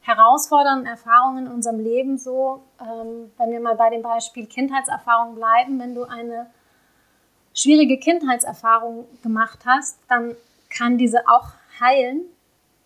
[0.00, 5.78] herausfordernden Erfahrungen in unserem Leben so, ähm, wenn wir mal bei dem Beispiel Kindheitserfahrung bleiben,
[5.78, 6.50] wenn du eine
[7.54, 10.36] schwierige Kindheitserfahrung gemacht hast, dann
[10.68, 11.48] kann diese auch
[11.80, 12.24] heilen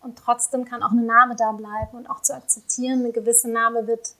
[0.01, 3.87] und trotzdem kann auch eine Narbe da bleiben und auch zu akzeptieren, eine gewisse Narbe
[3.87, 4.13] wird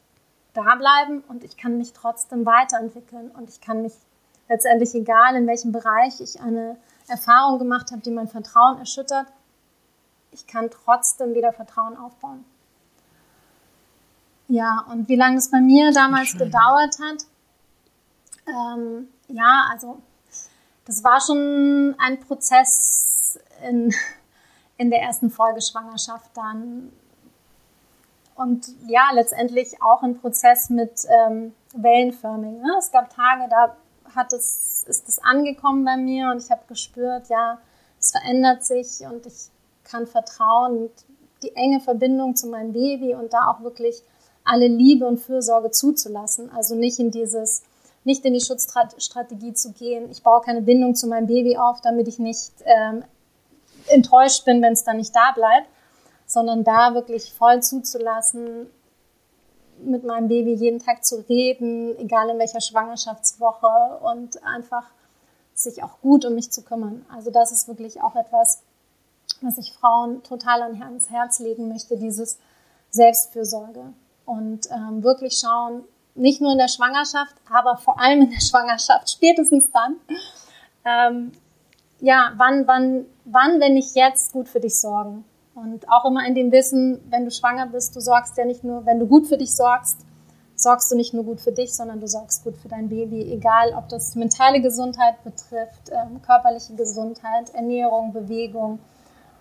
[0.54, 3.94] da bleiben und ich kann mich trotzdem weiterentwickeln und ich kann mich
[4.50, 9.28] letztendlich, egal in welchem Bereich ich eine Erfahrung gemacht habe, die mein Vertrauen erschüttert,
[10.32, 12.44] ich kann trotzdem wieder Vertrauen aufbauen.
[14.48, 16.40] Ja, und wie lange es bei mir damals Schön.
[16.40, 17.26] gedauert hat,
[18.48, 20.02] ähm, ja, also
[20.86, 23.94] das war schon ein Prozess in,
[24.78, 26.92] in der ersten Folgeschwangerschaft dann.
[28.36, 32.62] Und ja, letztendlich auch ein Prozess mit ähm, wellenförmig.
[32.62, 32.76] Ne?
[32.78, 33.76] Es gab Tage, da
[34.16, 37.58] hat es, ist es angekommen bei mir und ich habe gespürt, ja,
[38.00, 39.50] es verändert sich und ich
[39.84, 40.92] kann vertrauen und
[41.44, 44.04] die enge Verbindung zu meinem Baby und da auch wirklich
[44.44, 46.52] alle Liebe und Fürsorge zuzulassen.
[46.52, 47.64] Also nicht in dieses,
[48.04, 50.10] nicht in die Schutzstrategie zu gehen.
[50.10, 53.04] Ich baue keine Bindung zu meinem Baby auf, damit ich nicht ähm,
[53.90, 55.68] enttäuscht bin, wenn es dann nicht da bleibt,
[56.26, 58.68] sondern da wirklich voll zuzulassen,
[59.80, 64.86] mit meinem Baby jeden Tag zu reden, egal in welcher Schwangerschaftswoche und einfach
[65.54, 67.06] sich auch gut um mich zu kümmern.
[67.14, 68.64] Also das ist wirklich auch etwas,
[69.42, 72.40] was ich Frauen total ans Herz legen möchte, dieses
[72.90, 73.94] Selbstfürsorge
[74.26, 75.84] und ähm, wirklich schauen,
[76.16, 79.96] nicht nur in der Schwangerschaft, aber vor allem in der Schwangerschaft, spätestens dann.
[80.86, 81.32] Ähm,
[82.00, 85.26] ja, wann, wann, wann, wenn nicht jetzt, gut für dich sorgen.
[85.56, 88.86] Und auch immer in dem Wissen, wenn du schwanger bist, du sorgst ja nicht nur,
[88.86, 90.06] wenn du gut für dich sorgst,
[90.56, 93.74] sorgst du nicht nur gut für dich, sondern du sorgst gut für dein Baby, egal
[93.76, 98.80] ob das mentale Gesundheit betrifft, ähm, körperliche Gesundheit, Ernährung, Bewegung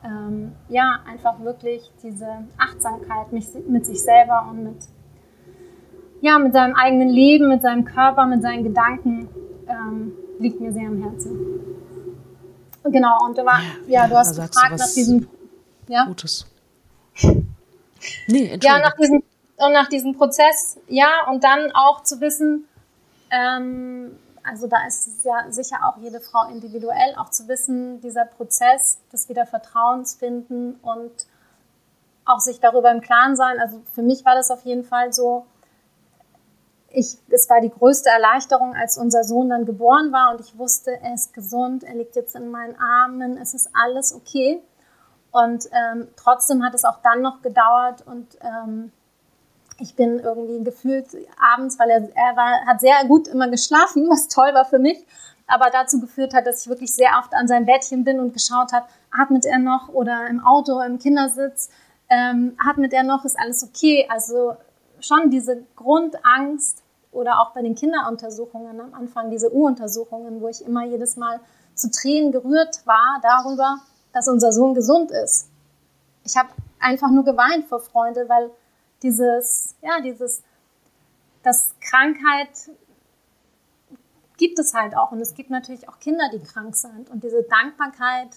[0.05, 4.77] ähm, ja, einfach wirklich diese Achtsamkeit mit sich selber und mit,
[6.21, 9.29] ja, mit seinem eigenen Leben, mit seinem Körper, mit seinen Gedanken
[9.69, 11.38] ähm, liegt mir sehr am Herzen.
[12.90, 15.29] Genau, und du, war, ja, ja, du hast gefragt nach diesem
[15.88, 16.05] ja?
[16.05, 16.46] Gutes.
[18.27, 19.22] Nee, ja, nach diesem,
[19.57, 22.68] und nach diesem Prozess, ja, und dann auch zu wissen,
[23.31, 28.25] ähm, also da ist es ja sicher auch jede Frau individuell, auch zu wissen, dieser
[28.25, 31.11] Prozess des Wiedervertrauens finden und
[32.25, 33.59] auch sich darüber im Klaren sein.
[33.61, 35.46] Also für mich war das auf jeden Fall so,
[36.96, 40.98] ich, es war die größte Erleichterung, als unser Sohn dann geboren war und ich wusste,
[41.02, 44.62] er ist gesund, er liegt jetzt in meinen Armen, es ist alles okay.
[45.30, 48.92] Und ähm, trotzdem hat es auch dann noch gedauert und ähm,
[49.78, 54.28] ich bin irgendwie gefühlt abends, weil er, er war, hat sehr gut immer geschlafen, was
[54.28, 55.04] toll war für mich,
[55.46, 58.72] aber dazu geführt hat, dass ich wirklich sehr oft an seinem Bettchen bin und geschaut
[58.72, 61.68] habe, atmet er noch oder im Auto, im Kindersitz,
[62.09, 64.09] ähm, atmet er noch, ist alles okay.
[64.09, 64.56] Also
[64.98, 66.82] schon diese Grundangst
[67.16, 71.40] oder auch bei den Kinderuntersuchungen am Anfang, diese U-Untersuchungen, wo ich immer jedes Mal
[71.74, 73.79] zu Tränen gerührt war darüber,
[74.12, 75.48] dass unser Sohn gesund ist.
[76.24, 76.48] Ich habe
[76.79, 78.50] einfach nur geweint vor Freunde, weil
[79.02, 80.42] dieses, ja, dieses,
[81.42, 82.48] das Krankheit
[84.37, 85.12] gibt es halt auch.
[85.12, 87.11] Und es gibt natürlich auch Kinder, die krank sind.
[87.11, 88.29] Und diese Dankbarkeit,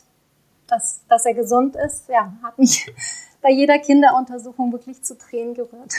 [0.68, 2.94] dass, dass er gesund ist, ja, hat mich
[3.42, 5.94] bei jeder Kinderuntersuchung wirklich zu Tränen gerührt.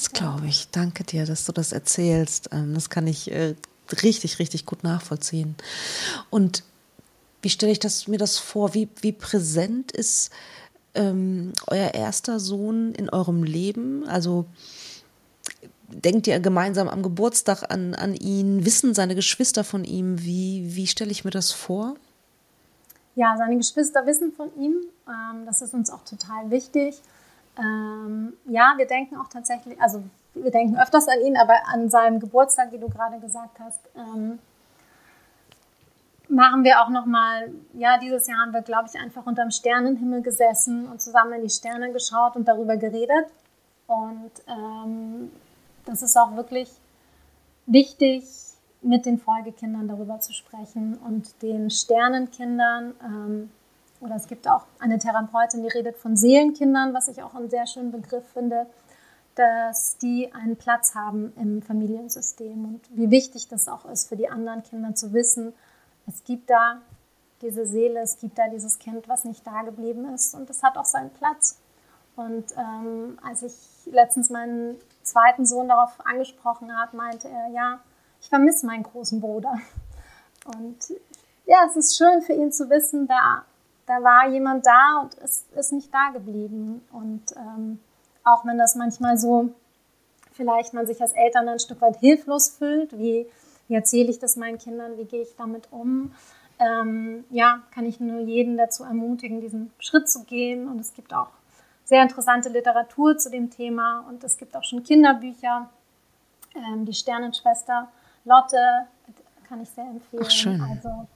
[0.00, 0.70] Das glaube ich.
[0.70, 2.48] Danke dir, dass du das erzählst.
[2.52, 3.54] Ähm, das kann ich äh,
[4.02, 5.56] richtig, richtig gut nachvollziehen.
[6.30, 6.64] Und
[7.42, 8.72] wie stelle ich das, mir das vor?
[8.72, 10.30] Wie, wie präsent ist
[10.94, 14.08] ähm, euer erster Sohn in eurem Leben?
[14.08, 14.46] Also
[15.88, 18.64] denkt ihr gemeinsam am Geburtstag an, an ihn?
[18.64, 20.22] Wissen seine Geschwister von ihm?
[20.22, 21.94] Wie, wie stelle ich mir das vor?
[23.16, 24.76] Ja, seine Geschwister wissen von ihm.
[25.06, 27.02] Ähm, das ist uns auch total wichtig.
[27.60, 30.02] Ähm, ja, wir denken auch tatsächlich, also
[30.34, 34.38] wir denken öfters an ihn, aber an seinem Geburtstag, wie du gerade gesagt hast, ähm,
[36.28, 40.88] machen wir auch nochmal, ja, dieses Jahr haben wir, glaube ich, einfach unterm Sternenhimmel gesessen
[40.88, 43.26] und zusammen in die Sterne geschaut und darüber geredet.
[43.86, 45.30] Und ähm,
[45.84, 46.70] das ist auch wirklich
[47.66, 48.24] wichtig,
[48.82, 52.94] mit den Folgekindern darüber zu sprechen und den Sternenkindern.
[53.04, 53.50] Ähm,
[54.00, 57.66] oder es gibt auch eine Therapeutin, die redet von Seelenkindern, was ich auch einen sehr
[57.66, 58.66] schönen Begriff finde,
[59.34, 64.28] dass die einen Platz haben im Familiensystem und wie wichtig das auch ist für die
[64.28, 65.52] anderen Kinder zu wissen,
[66.06, 66.80] es gibt da
[67.42, 70.76] diese Seele, es gibt da dieses Kind, was nicht da geblieben ist und es hat
[70.76, 71.58] auch seinen Platz.
[72.16, 73.54] Und ähm, als ich
[73.86, 77.80] letztens meinen zweiten Sohn darauf angesprochen habe, meinte er, ja,
[78.20, 79.54] ich vermisse meinen großen Bruder.
[80.54, 80.92] Und
[81.46, 83.44] ja, es ist schön für ihn zu wissen, da,
[83.90, 86.80] da war jemand da und es ist nicht da geblieben.
[86.92, 87.80] Und ähm,
[88.22, 89.50] auch wenn das manchmal so
[90.32, 93.26] vielleicht man sich als Eltern ein Stück weit hilflos fühlt, wie
[93.70, 94.98] wie erzähle ich das meinen Kindern?
[94.98, 96.12] Wie gehe ich damit um?
[96.58, 100.66] Ähm, ja, kann ich nur jeden dazu ermutigen, diesen Schritt zu gehen.
[100.66, 101.28] Und es gibt auch
[101.84, 105.70] sehr interessante Literatur zu dem Thema und es gibt auch schon Kinderbücher.
[106.56, 107.88] Ähm, die Sternenschwester
[108.24, 108.88] Lotte
[109.48, 110.24] kann ich sehr empfehlen.
[110.26, 110.60] Ach, schön.
[110.60, 111.06] Also,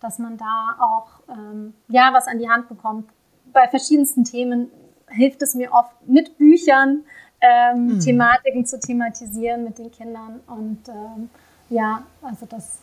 [0.00, 3.08] dass man da auch ähm, ja was an die Hand bekommt.
[3.52, 4.70] Bei verschiedensten Themen
[5.08, 7.04] hilft es mir oft mit Büchern
[7.40, 8.00] ähm, mhm.
[8.00, 11.30] Thematiken zu thematisieren mit den Kindern und ähm,
[11.70, 12.78] ja, also das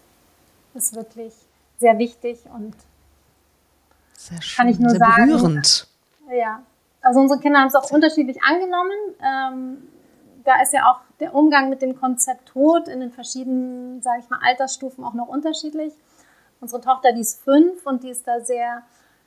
[0.74, 1.34] ist wirklich
[1.78, 2.76] sehr wichtig und
[4.14, 5.28] sehr schön, kann ich nur sehr sagen.
[5.28, 5.88] Berührend.
[6.32, 6.62] Ja,
[7.02, 8.98] also unsere Kinder haben es auch unterschiedlich angenommen.
[9.22, 9.78] Ähm,
[10.44, 14.30] da ist ja auch der Umgang mit dem Konzept Tod in den verschiedenen, sage ich
[14.30, 15.94] mal, Altersstufen auch noch unterschiedlich.
[16.66, 18.82] Unsere Tochter, die ist fünf und die ist da sehr,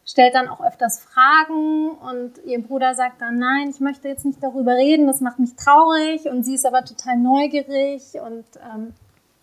[0.04, 4.42] stellt dann auch öfters Fragen und ihr Bruder sagt dann, nein, ich möchte jetzt nicht
[4.42, 8.92] darüber reden, das macht mich traurig und sie ist aber total neugierig und ähm,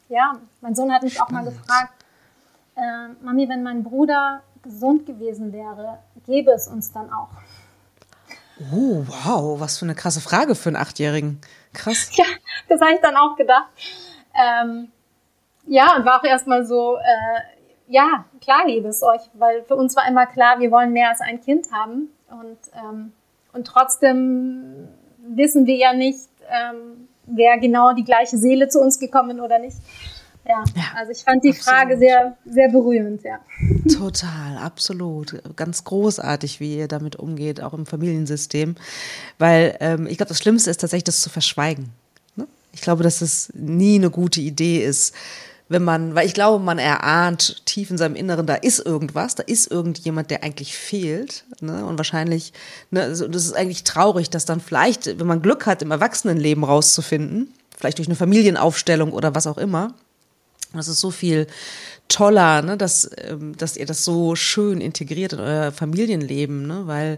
[0.10, 1.30] ja, mein Sohn hat mich Spannend.
[1.30, 1.94] auch mal gefragt,
[2.76, 7.30] äh, Mami, wenn mein Bruder gesund gewesen wäre, gäbe es uns dann auch.
[8.74, 11.40] Oh, wow, was für eine krasse Frage für einen Achtjährigen.
[11.72, 12.12] Krass.
[12.18, 12.26] Ja,
[12.68, 13.70] das habe ich dann auch gedacht.
[14.34, 14.92] Ähm,
[15.66, 17.56] ja, und war auch erstmal so, äh,
[17.88, 21.22] ja, klar gäbe es euch, weil für uns war immer klar, wir wollen mehr als
[21.22, 22.10] ein Kind haben.
[22.30, 23.12] Und, ähm,
[23.54, 24.88] und trotzdem
[25.20, 29.78] wissen wir ja nicht, ähm, wäre genau die gleiche Seele zu uns gekommen oder nicht.
[30.48, 31.80] Ja, ja also ich fand die absolut.
[31.80, 33.40] Frage sehr, sehr berührend, ja.
[33.92, 35.42] Total, absolut.
[35.56, 38.76] Ganz großartig, wie ihr damit umgeht, auch im Familiensystem.
[39.40, 41.90] Weil ähm, ich glaube, das Schlimmste ist tatsächlich, das zu verschweigen.
[42.36, 42.48] Ne?
[42.74, 45.16] Ich glaube, dass es nie eine gute Idee ist,
[45.68, 49.44] wenn man, weil ich glaube, man erahnt tief in seinem Inneren, da ist irgendwas, da
[49.44, 51.44] ist irgendjemand, der eigentlich fehlt.
[51.60, 51.86] Ne?
[51.86, 52.54] Und wahrscheinlich,
[52.92, 56.64] ne, also das ist eigentlich traurig, dass dann vielleicht, wenn man Glück hat, im Erwachsenenleben
[56.64, 59.94] rauszufinden, vielleicht durch eine Familienaufstellung oder was auch immer,
[60.74, 61.48] das ist so viel
[62.08, 66.84] toller, ne, dass, ähm, dass ihr das so schön integriert in euer Familienleben, ne?
[66.86, 67.18] weil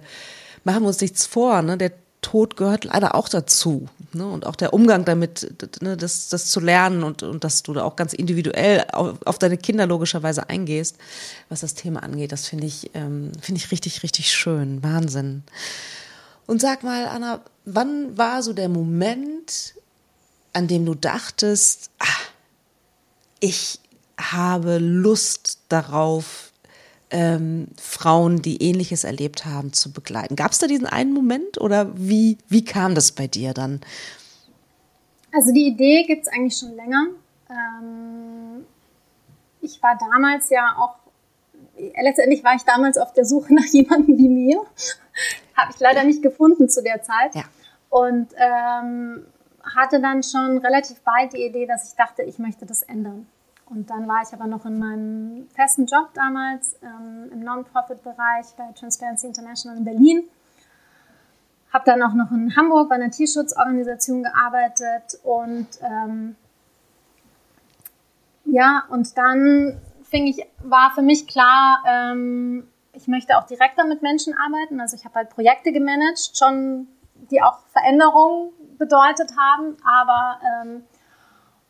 [0.64, 1.78] machen wir uns nichts vor, ne?
[1.78, 3.90] der Tod gehört leider auch dazu.
[4.18, 4.28] Ne?
[4.28, 7.84] Und auch der Umgang damit, ne, das, das zu lernen und, und dass du da
[7.84, 10.98] auch ganz individuell auf, auf deine Kinder logischerweise eingehst,
[11.50, 14.84] was das Thema angeht, das finde ich, ähm, finde ich richtig, richtig schön.
[14.84, 15.44] Wahnsinn.
[16.48, 19.76] Und sag mal, Anna, wann war so der Moment,
[20.54, 22.06] an dem du dachtest, ah,
[23.40, 23.80] ich
[24.20, 26.47] habe Lust darauf,
[27.12, 30.36] ähm, Frauen, die Ähnliches erlebt haben, zu begleiten.
[30.36, 33.82] Gab es da diesen einen Moment oder wie, wie kam das bei dir dann?
[35.32, 37.08] Also die Idee gibt es eigentlich schon länger.
[37.50, 38.66] Ähm,
[39.62, 40.96] ich war damals ja auch,
[42.02, 44.62] letztendlich war ich damals auf der Suche nach jemandem wie mir.
[45.56, 47.36] Habe ich leider nicht gefunden zu der Zeit.
[47.36, 47.44] Ja.
[47.90, 49.26] Und ähm,
[49.76, 53.28] hatte dann schon relativ bald die Idee, dass ich dachte, ich möchte das ändern.
[53.70, 58.72] Und dann war ich aber noch in meinem festen Job damals ähm, im Non-Profit-Bereich bei
[58.74, 60.24] Transparency International in Berlin.
[61.74, 66.36] Habe dann auch noch in Hamburg bei einer Tierschutzorganisation gearbeitet und ähm,
[68.46, 74.02] ja, und dann fing ich, war für mich klar, ähm, ich möchte auch direkter mit
[74.02, 74.80] Menschen arbeiten.
[74.80, 76.88] Also ich habe halt Projekte gemanagt, schon
[77.32, 80.84] die auch Veränderungen bedeutet haben, aber ähm,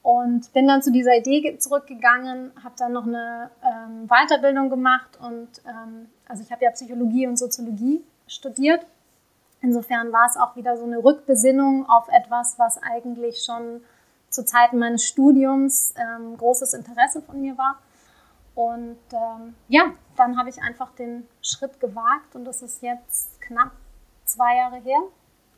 [0.01, 5.49] und bin dann zu dieser Idee zurückgegangen, habe dann noch eine ähm, Weiterbildung gemacht und
[5.67, 8.85] ähm, also ich habe ja Psychologie und Soziologie studiert.
[9.61, 13.81] Insofern war es auch wieder so eine Rückbesinnung auf etwas, was eigentlich schon
[14.29, 17.79] zu Zeiten meines Studiums ähm, großes Interesse von mir war.
[18.55, 23.71] Und ähm, ja, dann habe ich einfach den Schritt gewagt und das ist jetzt knapp
[24.25, 24.99] zwei Jahre her,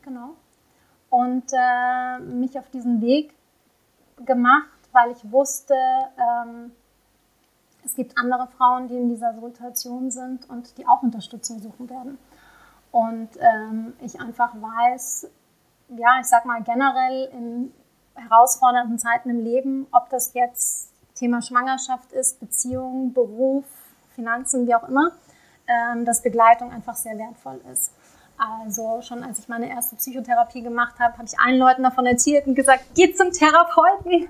[0.02, 0.36] genau.
[1.08, 3.34] Und äh, mich auf diesen Weg
[4.24, 5.74] gemacht, weil ich wusste,
[6.18, 6.72] ähm,
[7.84, 12.18] es gibt andere Frauen, die in dieser Situation sind und die auch Unterstützung suchen werden.
[12.92, 15.28] Und ähm, ich einfach weiß,
[15.96, 17.72] ja, ich sag mal generell in
[18.14, 23.64] herausfordernden Zeiten im Leben, ob das jetzt Thema Schwangerschaft ist, Beziehung, Beruf,
[24.14, 25.12] Finanzen, wie auch immer,
[25.66, 27.92] ähm, dass Begleitung einfach sehr wertvoll ist.
[28.40, 32.46] Also schon als ich meine erste Psychotherapie gemacht habe, habe ich allen Leuten davon erzählt
[32.46, 34.28] und gesagt, geht zum Therapeuten.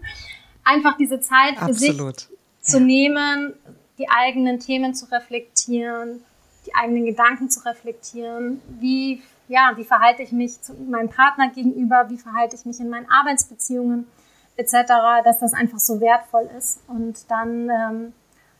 [0.64, 2.20] Einfach diese Zeit für Absolut.
[2.20, 2.28] sich
[2.60, 2.84] zu ja.
[2.84, 3.54] nehmen,
[3.98, 6.24] die eigenen Themen zu reflektieren,
[6.66, 8.60] die eigenen Gedanken zu reflektieren.
[8.80, 12.06] Wie, ja, wie verhalte ich mich zu meinem Partner gegenüber?
[12.08, 14.08] Wie verhalte ich mich in meinen Arbeitsbeziehungen
[14.56, 16.80] etc., dass das einfach so wertvoll ist.
[16.88, 18.12] Und dann, ähm,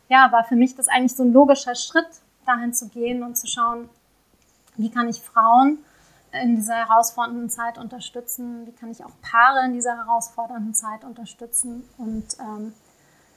[0.08, 2.08] ja, war für mich das eigentlich so ein logischer Schritt,
[2.46, 3.88] dahin zu gehen und zu schauen,
[4.80, 5.78] wie kann ich Frauen
[6.32, 8.66] in dieser herausfordernden Zeit unterstützen?
[8.66, 11.84] Wie kann ich auch Paare in dieser herausfordernden Zeit unterstützen?
[11.98, 12.72] Und ähm,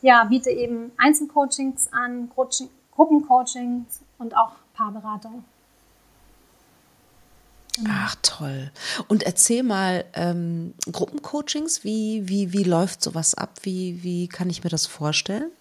[0.01, 5.43] ja, biete eben Einzelcoachings an, Gruppencoachings und auch Paarberatung.
[7.75, 7.89] Genau.
[7.91, 8.71] Ach toll.
[9.07, 13.59] Und erzähl mal, ähm, Gruppencoachings, wie, wie, wie läuft sowas ab?
[13.63, 15.51] Wie, wie kann ich mir das vorstellen?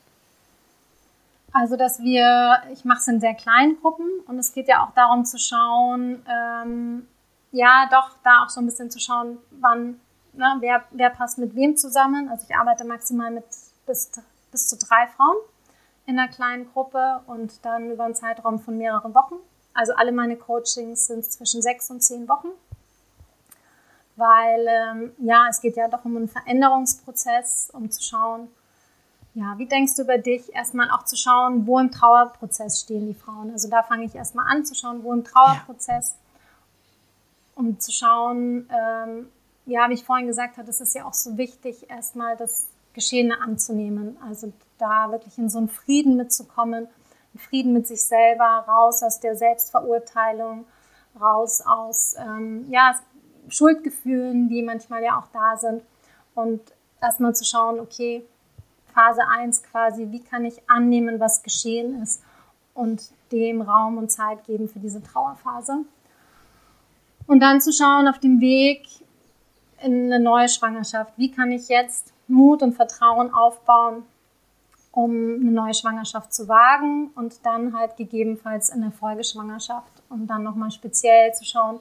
[1.53, 4.95] Also, dass wir, ich mache es in sehr kleinen Gruppen und es geht ja auch
[4.95, 7.07] darum zu schauen, ähm,
[7.51, 10.01] ja, doch da auch so ein bisschen zu schauen, wann,
[10.33, 12.31] ne, wer, wer passt mit wem zusammen.
[12.31, 13.45] Also ich arbeite maximal mit
[13.87, 14.11] bis,
[14.51, 15.37] bis zu drei Frauen
[16.07, 19.35] in einer kleinen Gruppe und dann über einen Zeitraum von mehreren Wochen.
[19.75, 22.49] Also alle meine Coachings sind zwischen sechs und zehn Wochen,
[24.17, 28.49] weil ähm, ja, es geht ja doch um einen Veränderungsprozess, um zu schauen,
[29.35, 30.55] ja, wie denkst du über dich?
[30.55, 33.51] Erstmal auch zu schauen, wo im Trauerprozess stehen die Frauen.
[33.51, 36.17] Also da fange ich erstmal an zu schauen, wo im Trauerprozess,
[37.55, 39.29] um zu schauen, ähm,
[39.65, 43.41] ja, wie ich vorhin gesagt habe, es ist ja auch so wichtig, erstmal das Geschehene
[43.41, 44.19] anzunehmen.
[44.29, 46.89] Also da wirklich in so einen Frieden mitzukommen,
[47.35, 50.67] einen Frieden mit sich selber, raus aus der Selbstverurteilung,
[51.19, 52.95] raus aus ähm, ja,
[53.49, 55.83] Schuldgefühlen, die manchmal ja auch da sind.
[56.35, 56.61] Und
[57.01, 58.27] erstmal zu schauen, okay,
[58.93, 62.23] Phase 1 quasi, wie kann ich annehmen, was geschehen ist
[62.75, 65.85] und dem Raum und Zeit geben für diese Trauerphase.
[67.27, 68.87] Und dann zu schauen auf dem Weg
[69.83, 74.05] in eine neue Schwangerschaft, wie kann ich jetzt Mut und Vertrauen aufbauen,
[74.93, 80.43] um eine neue Schwangerschaft zu wagen und dann halt gegebenenfalls in der Folgeschwangerschaft und dann
[80.43, 81.79] nochmal speziell zu schauen,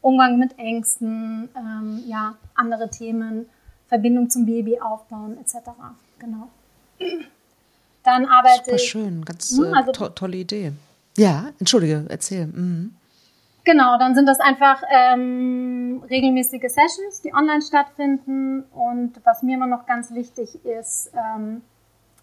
[0.00, 3.48] Umgang mit Ängsten, ähm, ja, andere Themen,
[3.88, 5.70] Verbindung zum Baby aufbauen etc
[6.18, 6.48] genau.
[8.02, 10.72] Dann arbeite Super schön, ganz hm, also, to tolle Idee.
[11.16, 12.46] Ja, entschuldige, erzähl.
[12.46, 12.94] Mhm.
[13.64, 18.62] Genau, dann sind das einfach ähm, regelmäßige Sessions, die online stattfinden.
[18.72, 21.62] Und was mir immer noch ganz wichtig ist, ähm,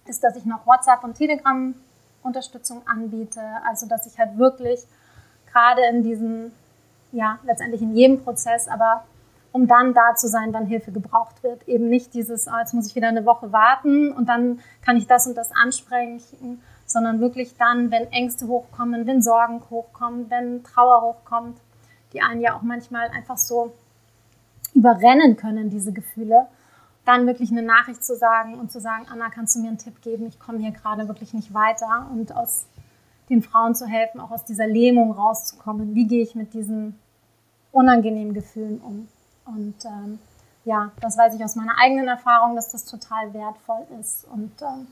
[0.07, 1.75] ist, dass ich noch WhatsApp und Telegram
[2.21, 3.41] Unterstützung anbiete.
[3.67, 4.79] Also, dass ich halt wirklich
[5.51, 6.53] gerade in diesem,
[7.11, 9.03] ja, letztendlich in jedem Prozess, aber
[9.53, 11.67] um dann da zu sein, wann Hilfe gebraucht wird.
[11.67, 15.07] Eben nicht dieses, oh, jetzt muss ich wieder eine Woche warten und dann kann ich
[15.07, 21.03] das und das ansprechen, sondern wirklich dann, wenn Ängste hochkommen, wenn Sorgen hochkommen, wenn Trauer
[21.03, 21.57] hochkommt,
[22.13, 23.71] die einen ja auch manchmal einfach so
[24.73, 26.47] überrennen können, diese Gefühle,
[27.05, 30.01] dann wirklich eine Nachricht zu sagen und zu sagen, Anna, kannst du mir einen Tipp
[30.01, 30.25] geben?
[30.25, 32.65] Ich komme hier gerade wirklich nicht weiter und aus
[33.29, 35.93] den Frauen zu helfen, auch aus dieser Lähmung rauszukommen.
[35.93, 36.97] Wie gehe ich mit diesen
[37.71, 39.07] unangenehmen Gefühlen um?
[39.45, 40.19] Und ähm,
[40.65, 44.25] ja, das weiß ich aus meiner eigenen Erfahrung, dass das total wertvoll ist.
[44.25, 44.87] Und ähm,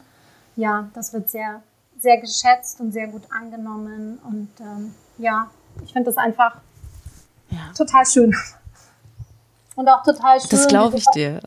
[0.55, 1.61] ja, das wird sehr,
[1.99, 4.19] sehr geschätzt und sehr gut angenommen.
[4.23, 5.49] Und ähm, ja,
[5.83, 6.57] ich finde das einfach
[7.49, 7.71] ja.
[7.75, 8.35] total schön.
[9.77, 10.49] Und auch total schön.
[10.49, 11.39] Das glaube ich dir.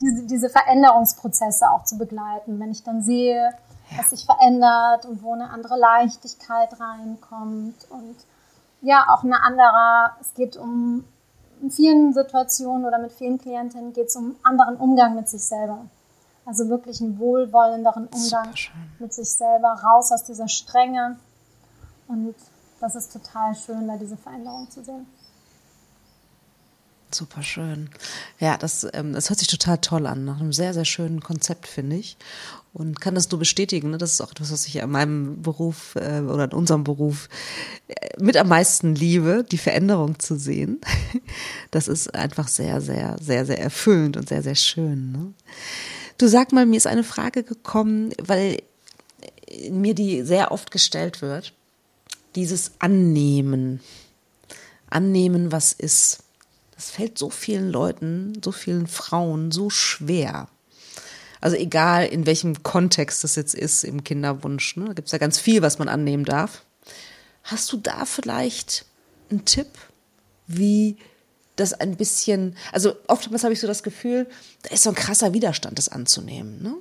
[0.00, 2.58] Diese, diese Veränderungsprozesse auch zu begleiten.
[2.58, 3.54] Wenn ich dann sehe,
[3.90, 3.98] ja.
[3.98, 8.16] was sich verändert und wo eine andere Leichtigkeit reinkommt und
[8.80, 11.04] ja, auch eine andere, es geht um,
[11.62, 15.86] in vielen Situationen oder mit vielen Klientinnen geht es um anderen Umgang mit sich selber.
[16.44, 18.54] Also wirklich einen wohlwollenderen Umgang
[18.98, 21.18] mit sich selber, raus aus dieser Strenge.
[22.06, 22.34] Und
[22.80, 25.06] das ist total schön, da diese Veränderung zu sehen.
[27.10, 27.88] Super schön.
[28.38, 31.66] Ja, das, ähm, das hört sich total toll an, nach einem sehr, sehr schönen Konzept,
[31.66, 32.18] finde ich.
[32.74, 33.90] Und kann das nur bestätigen.
[33.90, 33.98] Ne?
[33.98, 37.30] Das ist auch etwas, was ich an meinem Beruf äh, oder in unserem Beruf
[37.88, 40.80] äh, mit am meisten liebe, die Veränderung zu sehen.
[41.70, 45.12] Das ist einfach sehr, sehr, sehr, sehr erfüllend und sehr, sehr schön.
[45.12, 45.34] Ne?
[46.16, 48.62] Du sag mal, mir ist eine Frage gekommen, weil
[49.70, 51.52] mir die sehr oft gestellt wird.
[52.36, 53.80] Dieses Annehmen.
[54.88, 56.20] Annehmen, was ist
[56.78, 60.46] das fällt so vielen Leuten, so vielen Frauen so schwer.
[61.40, 64.76] Also egal, in welchem Kontext das jetzt ist im Kinderwunsch.
[64.76, 64.84] Ne?
[64.84, 66.62] Da gibt es ja ganz viel, was man annehmen darf.
[67.42, 68.84] Hast du da vielleicht
[69.28, 69.66] einen Tipp,
[70.46, 70.98] wie
[71.56, 74.28] das ein bisschen, also oftmals habe ich so das Gefühl,
[74.62, 76.74] da ist so ein krasser Widerstand, das anzunehmen, ne?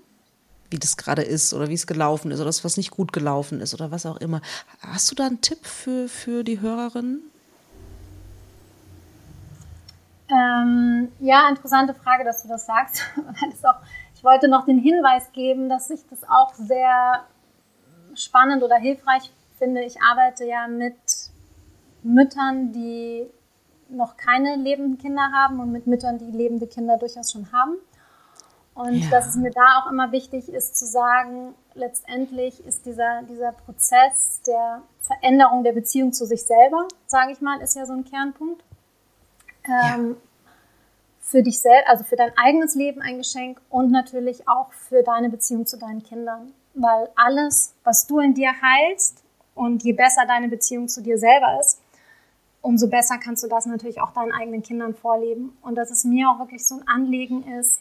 [0.69, 3.61] wie das gerade ist oder wie es gelaufen ist oder das, was nicht gut gelaufen
[3.61, 4.43] ist oder was auch immer.
[4.79, 7.31] Hast du da einen Tipp für, für die Hörerinnen?
[10.29, 13.01] Ähm, ja, interessante Frage, dass du das sagst.
[14.15, 17.23] ich wollte noch den Hinweis geben, dass ich das auch sehr
[18.13, 19.83] spannend oder hilfreich finde.
[19.83, 20.95] Ich arbeite ja mit
[22.03, 23.27] Müttern, die
[23.89, 27.75] noch keine lebenden Kinder haben und mit Müttern, die lebende Kinder durchaus schon haben.
[28.73, 29.09] Und ja.
[29.09, 34.41] dass es mir da auch immer wichtig ist zu sagen, letztendlich ist dieser, dieser Prozess
[34.45, 38.66] der Veränderung der Beziehung zu sich selber, sage ich mal, ist ja so ein Kernpunkt
[39.67, 40.51] ähm, ja.
[41.21, 45.29] für dich selbst, also für dein eigenes Leben ein Geschenk und natürlich auch für deine
[45.29, 46.53] Beziehung zu deinen Kindern.
[46.73, 49.23] Weil alles, was du in dir heilst
[49.55, 51.81] und je besser deine Beziehung zu dir selber ist,
[52.61, 55.57] umso besser kannst du das natürlich auch deinen eigenen Kindern vorleben.
[55.61, 57.79] Und dass es mir auch wirklich so ein Anliegen ist,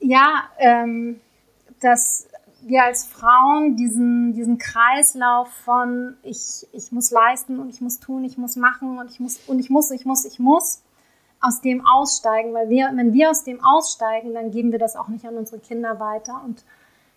[0.00, 1.20] ja, ähm,
[1.80, 2.26] dass
[2.62, 8.24] wir als Frauen diesen, diesen Kreislauf von ich, ich muss leisten und ich muss tun,
[8.24, 10.82] ich muss machen und ich muss und ich muss, ich muss, ich muss
[11.40, 15.08] aus dem aussteigen, weil wir, wenn wir aus dem aussteigen, dann geben wir das auch
[15.08, 16.40] nicht an unsere Kinder weiter.
[16.44, 16.64] Und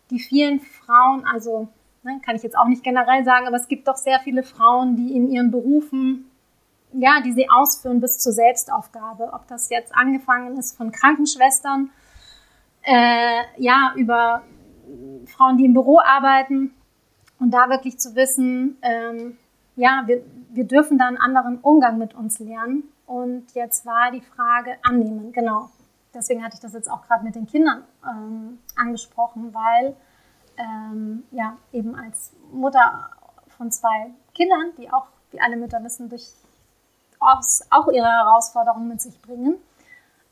[0.09, 1.67] die vielen Frauen, also
[2.03, 4.95] ne, kann ich jetzt auch nicht generell sagen, aber es gibt doch sehr viele Frauen,
[4.95, 6.29] die in ihren Berufen,
[6.91, 9.31] ja, die sie ausführen bis zur Selbstaufgabe.
[9.33, 11.89] Ob das jetzt angefangen ist von Krankenschwestern,
[12.83, 14.43] äh, ja, über
[15.27, 16.73] Frauen, die im Büro arbeiten
[17.39, 19.37] und da wirklich zu wissen, ähm,
[19.75, 22.83] ja, wir, wir dürfen da einen anderen Umgang mit uns lernen.
[23.05, 25.69] Und jetzt war die Frage annehmen, genau.
[26.13, 29.95] Deswegen hatte ich das jetzt auch gerade mit den Kindern ähm, angesprochen, weil
[30.57, 33.09] ähm, ja eben als Mutter
[33.57, 36.33] von zwei Kindern, die auch, wie alle Mütter wissen, durch
[37.19, 39.55] auch ihre Herausforderungen mit sich bringen,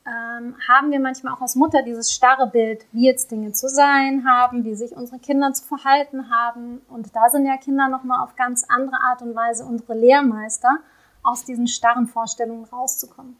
[0.08, 4.26] ähm, haben wir manchmal auch als Mutter dieses starre Bild, wie jetzt Dinge zu sein
[4.26, 6.80] haben, wie sich unsere Kinder zu verhalten haben.
[6.88, 10.78] Und da sind ja Kinder nochmal auf ganz andere Art und Weise unsere Lehrmeister,
[11.22, 13.36] aus diesen starren Vorstellungen rauszukommen.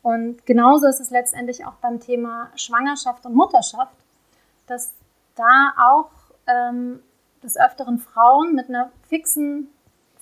[0.00, 3.96] Und genauso ist es letztendlich auch beim Thema Schwangerschaft und Mutterschaft,
[4.66, 4.94] dass
[5.34, 6.10] da auch
[6.46, 7.00] ähm,
[7.42, 9.68] des Öfteren Frauen mit einer fixen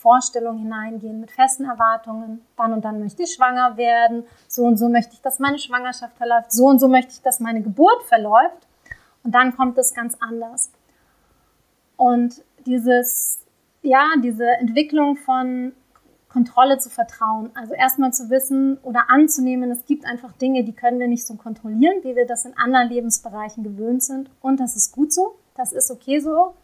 [0.06, 2.40] Vorstellung hineingehen, mit festen Erwartungen.
[2.56, 6.16] Dann und dann möchte ich schwanger werden, so und so möchte ich, dass meine Schwangerschaft
[6.16, 8.68] verläuft, so und so möchte ich, dass meine Geburt verläuft.
[9.24, 10.70] Und dann kommt es ganz anders.
[11.96, 13.40] Und dieses,
[13.82, 15.72] ja, diese Entwicklung von
[16.28, 17.50] Kontrolle zu vertrauen.
[17.56, 21.34] Also erstmal zu wissen oder anzunehmen, es gibt einfach Dinge, die können wir nicht so
[21.34, 24.30] kontrollieren, wie wir das in anderen Lebensbereichen gewöhnt sind.
[24.40, 26.54] Und das ist gut so, das ist okay so.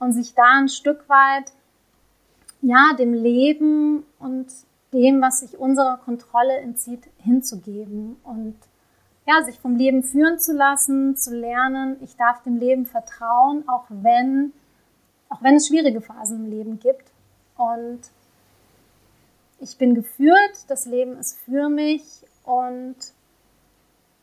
[0.00, 1.52] Und sich da ein Stück weit
[2.62, 4.46] ja, dem Leben und
[4.92, 8.56] dem, was sich unserer Kontrolle entzieht, hinzugeben und
[9.26, 13.84] ja, sich vom Leben führen zu lassen, zu lernen, ich darf dem Leben vertrauen, auch
[13.88, 14.52] wenn,
[15.28, 17.10] auch wenn es schwierige Phasen im Leben gibt.
[17.56, 18.00] Und
[19.58, 22.02] ich bin geführt, das Leben ist für mich
[22.44, 22.96] und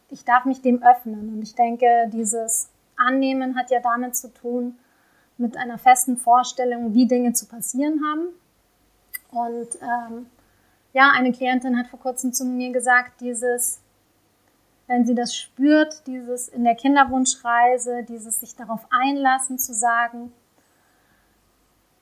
[0.09, 1.33] ich darf mich dem öffnen.
[1.33, 4.77] Und ich denke, dieses Annehmen hat ja damit zu tun,
[5.37, 8.27] mit einer festen Vorstellung, wie Dinge zu passieren haben.
[9.31, 10.27] Und ähm,
[10.93, 13.81] ja, eine Klientin hat vor kurzem zu mir gesagt, dieses,
[14.87, 20.31] wenn sie das spürt, dieses in der Kinderwunschreise, dieses sich darauf einlassen zu sagen,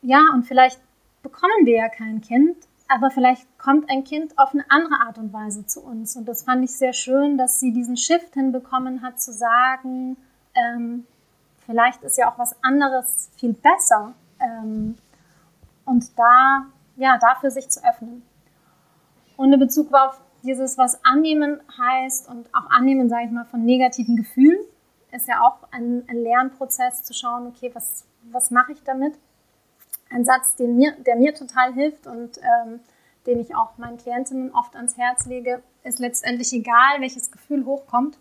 [0.02, 0.82] ja, und vielleicht
[1.22, 2.58] bekommen wir ja kein Kind,
[2.88, 6.16] aber vielleicht kommt ein Kind auf eine andere Art und Weise zu uns.
[6.16, 10.18] Und das fand ich sehr schön, dass sie diesen Shift hinbekommen hat, zu sagen,
[10.56, 11.06] ähm,
[11.72, 14.14] vielleicht ist ja auch was anderes viel besser.
[14.40, 14.98] Ähm,
[15.86, 16.66] und da,
[16.96, 18.24] ja, dafür sich zu öffnen.
[19.38, 23.64] Und in Bezug auf dieses, was annehmen heißt und auch annehmen, sage ich mal, von
[23.64, 24.60] negativen Gefühlen,
[25.12, 29.18] ist ja auch ein, ein Lernprozess zu schauen, okay, was, was mache ich damit?
[30.12, 32.80] ein Satz, den mir, der mir total hilft und ähm,
[33.26, 38.18] den ich auch meinen Klientinnen oft ans Herz lege, ist letztendlich egal, welches Gefühl hochkommt.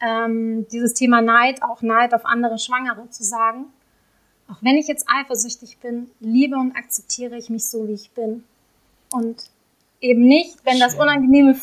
[0.00, 3.66] Ähm, dieses Thema Neid, auch Neid auf andere Schwangere zu sagen.
[4.50, 8.44] Auch wenn ich jetzt eifersüchtig bin, liebe und akzeptiere ich mich so, wie ich bin.
[9.12, 9.44] Und
[10.00, 11.56] eben nicht, wenn das unangenehme,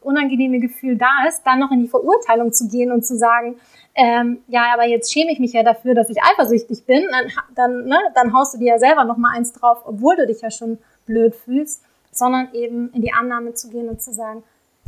[0.00, 3.56] unangenehme Gefühl da ist, dann noch in die Verurteilung zu gehen und zu sagen,
[3.94, 7.84] ähm, ja, aber jetzt schäme ich mich ja dafür, dass ich eifersüchtig bin, dann, dann,
[7.86, 10.50] ne, dann haust du dir ja selber noch mal eins drauf, obwohl du dich ja
[10.50, 11.82] schon blöd fühlst,
[12.12, 14.42] sondern eben in die Annahme zu gehen und zu sagen,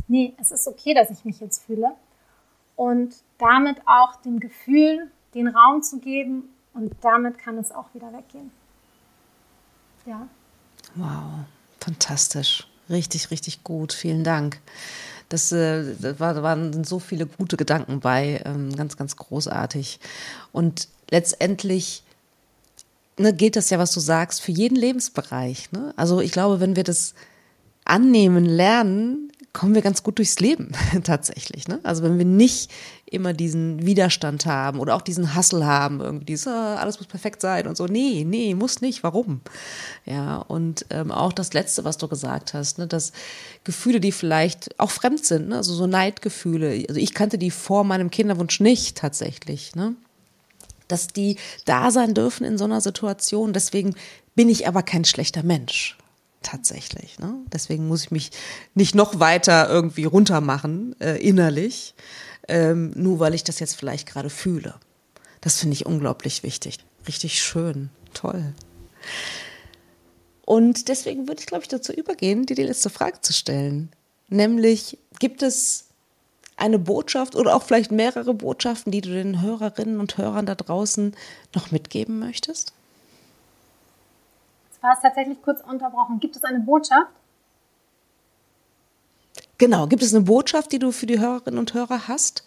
[0.07, 1.91] nee, es ist okay, dass ich mich jetzt fühle
[2.75, 8.11] und damit auch dem Gefühl den Raum zu geben und damit kann es auch wieder
[8.13, 8.51] weggehen.
[10.05, 10.27] Ja.
[10.95, 11.45] Wow,
[11.79, 12.67] fantastisch.
[12.89, 13.93] Richtig, richtig gut.
[13.93, 14.59] Vielen Dank.
[15.29, 19.99] Das, äh, da waren so viele gute Gedanken bei, ähm, ganz, ganz großartig.
[20.51, 22.03] Und letztendlich
[23.17, 25.71] ne, gilt das ja, was du sagst, für jeden Lebensbereich.
[25.71, 25.93] Ne?
[25.95, 27.13] Also ich glaube, wenn wir das
[27.85, 30.71] annehmen lernen, kommen wir ganz gut durchs Leben
[31.03, 31.67] tatsächlich.
[31.67, 31.79] Ne?
[31.83, 32.71] Also wenn wir nicht
[33.05, 37.39] immer diesen Widerstand haben oder auch diesen Hassel haben, irgendwie dieses, ah, alles muss perfekt
[37.41, 37.85] sein und so.
[37.85, 39.03] Nee, nee, muss nicht.
[39.03, 39.41] Warum?
[40.05, 43.13] Ja, und ähm, auch das Letzte, was du gesagt hast, ne, dass
[43.63, 45.57] Gefühle, die vielleicht auch fremd sind, ne?
[45.57, 46.85] also so Neidgefühle.
[46.89, 49.75] Also ich kannte die vor meinem Kinderwunsch nicht tatsächlich.
[49.75, 49.95] Ne?
[50.87, 53.53] Dass die da sein dürfen in so einer Situation.
[53.53, 53.93] Deswegen
[54.33, 55.95] bin ich aber kein schlechter Mensch
[56.43, 57.19] tatsächlich.
[57.19, 57.35] Ne?
[57.51, 58.31] Deswegen muss ich mich
[58.75, 61.95] nicht noch weiter irgendwie runtermachen, äh, innerlich,
[62.47, 64.75] ähm, nur weil ich das jetzt vielleicht gerade fühle.
[65.41, 66.79] Das finde ich unglaublich wichtig.
[67.07, 68.53] Richtig schön, toll.
[70.45, 73.89] Und deswegen würde ich, glaube ich, dazu übergehen, dir die letzte Frage zu stellen.
[74.29, 75.85] Nämlich, gibt es
[76.57, 81.15] eine Botschaft oder auch vielleicht mehrere Botschaften, die du den Hörerinnen und Hörern da draußen
[81.55, 82.73] noch mitgeben möchtest?
[84.83, 86.19] War es tatsächlich kurz unterbrochen.
[86.19, 87.11] Gibt es eine Botschaft?
[89.57, 92.43] Genau, gibt es eine Botschaft, die du für die Hörerinnen und Hörer hast?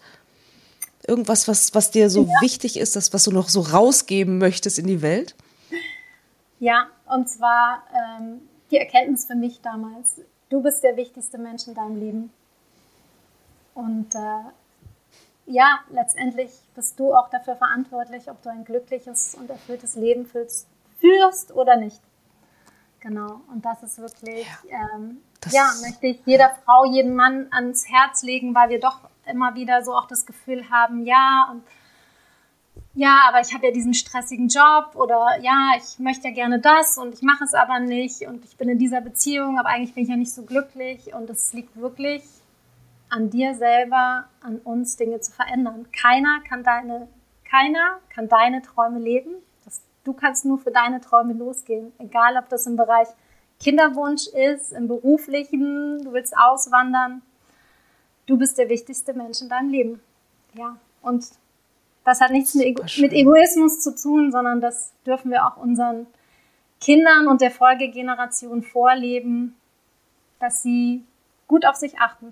[1.07, 2.41] Irgendwas, was, was dir so ja.
[2.41, 5.35] wichtig ist, das, was du noch so rausgeben möchtest in die Welt?
[6.59, 10.21] Ja, und zwar ähm, die Erkenntnis für mich damals.
[10.49, 12.31] Du bist der wichtigste Mensch in deinem Leben.
[13.73, 14.43] Und äh,
[15.47, 20.67] ja, letztendlich bist du auch dafür verantwortlich, ob du ein glückliches und erfülltes Leben fühlst,
[20.99, 22.01] führst oder nicht.
[23.07, 27.87] Genau, und das ist wirklich, ja, ähm, ja möchte ich jeder Frau, jeden Mann ans
[27.87, 31.63] Herz legen, weil wir doch immer wieder so auch das Gefühl haben, ja, und
[32.95, 36.97] ja, aber ich habe ja diesen stressigen Job oder ja, ich möchte ja gerne das
[36.97, 40.03] und ich mache es aber nicht und ich bin in dieser Beziehung, aber eigentlich bin
[40.03, 42.23] ich ja nicht so glücklich und es liegt wirklich
[43.07, 45.87] an dir selber, an uns Dinge zu verändern.
[45.93, 47.07] Keiner kann deine,
[47.45, 49.31] keiner kann deine Träume leben.
[50.07, 53.09] Du kannst nur für deine Träume losgehen, egal ob das im Bereich
[53.59, 57.21] Kinderwunsch ist, im beruflichen, du willst auswandern.
[58.25, 60.01] Du bist der wichtigste Mensch in deinem Leben.
[60.53, 61.27] Ja, und
[62.05, 66.07] das hat nichts mit, mit Egoismus zu tun, sondern das dürfen wir auch unseren
[66.79, 69.57] Kindern und der Folgegeneration vorleben,
[70.39, 71.03] dass sie
[71.49, 72.31] gut auf sich achten.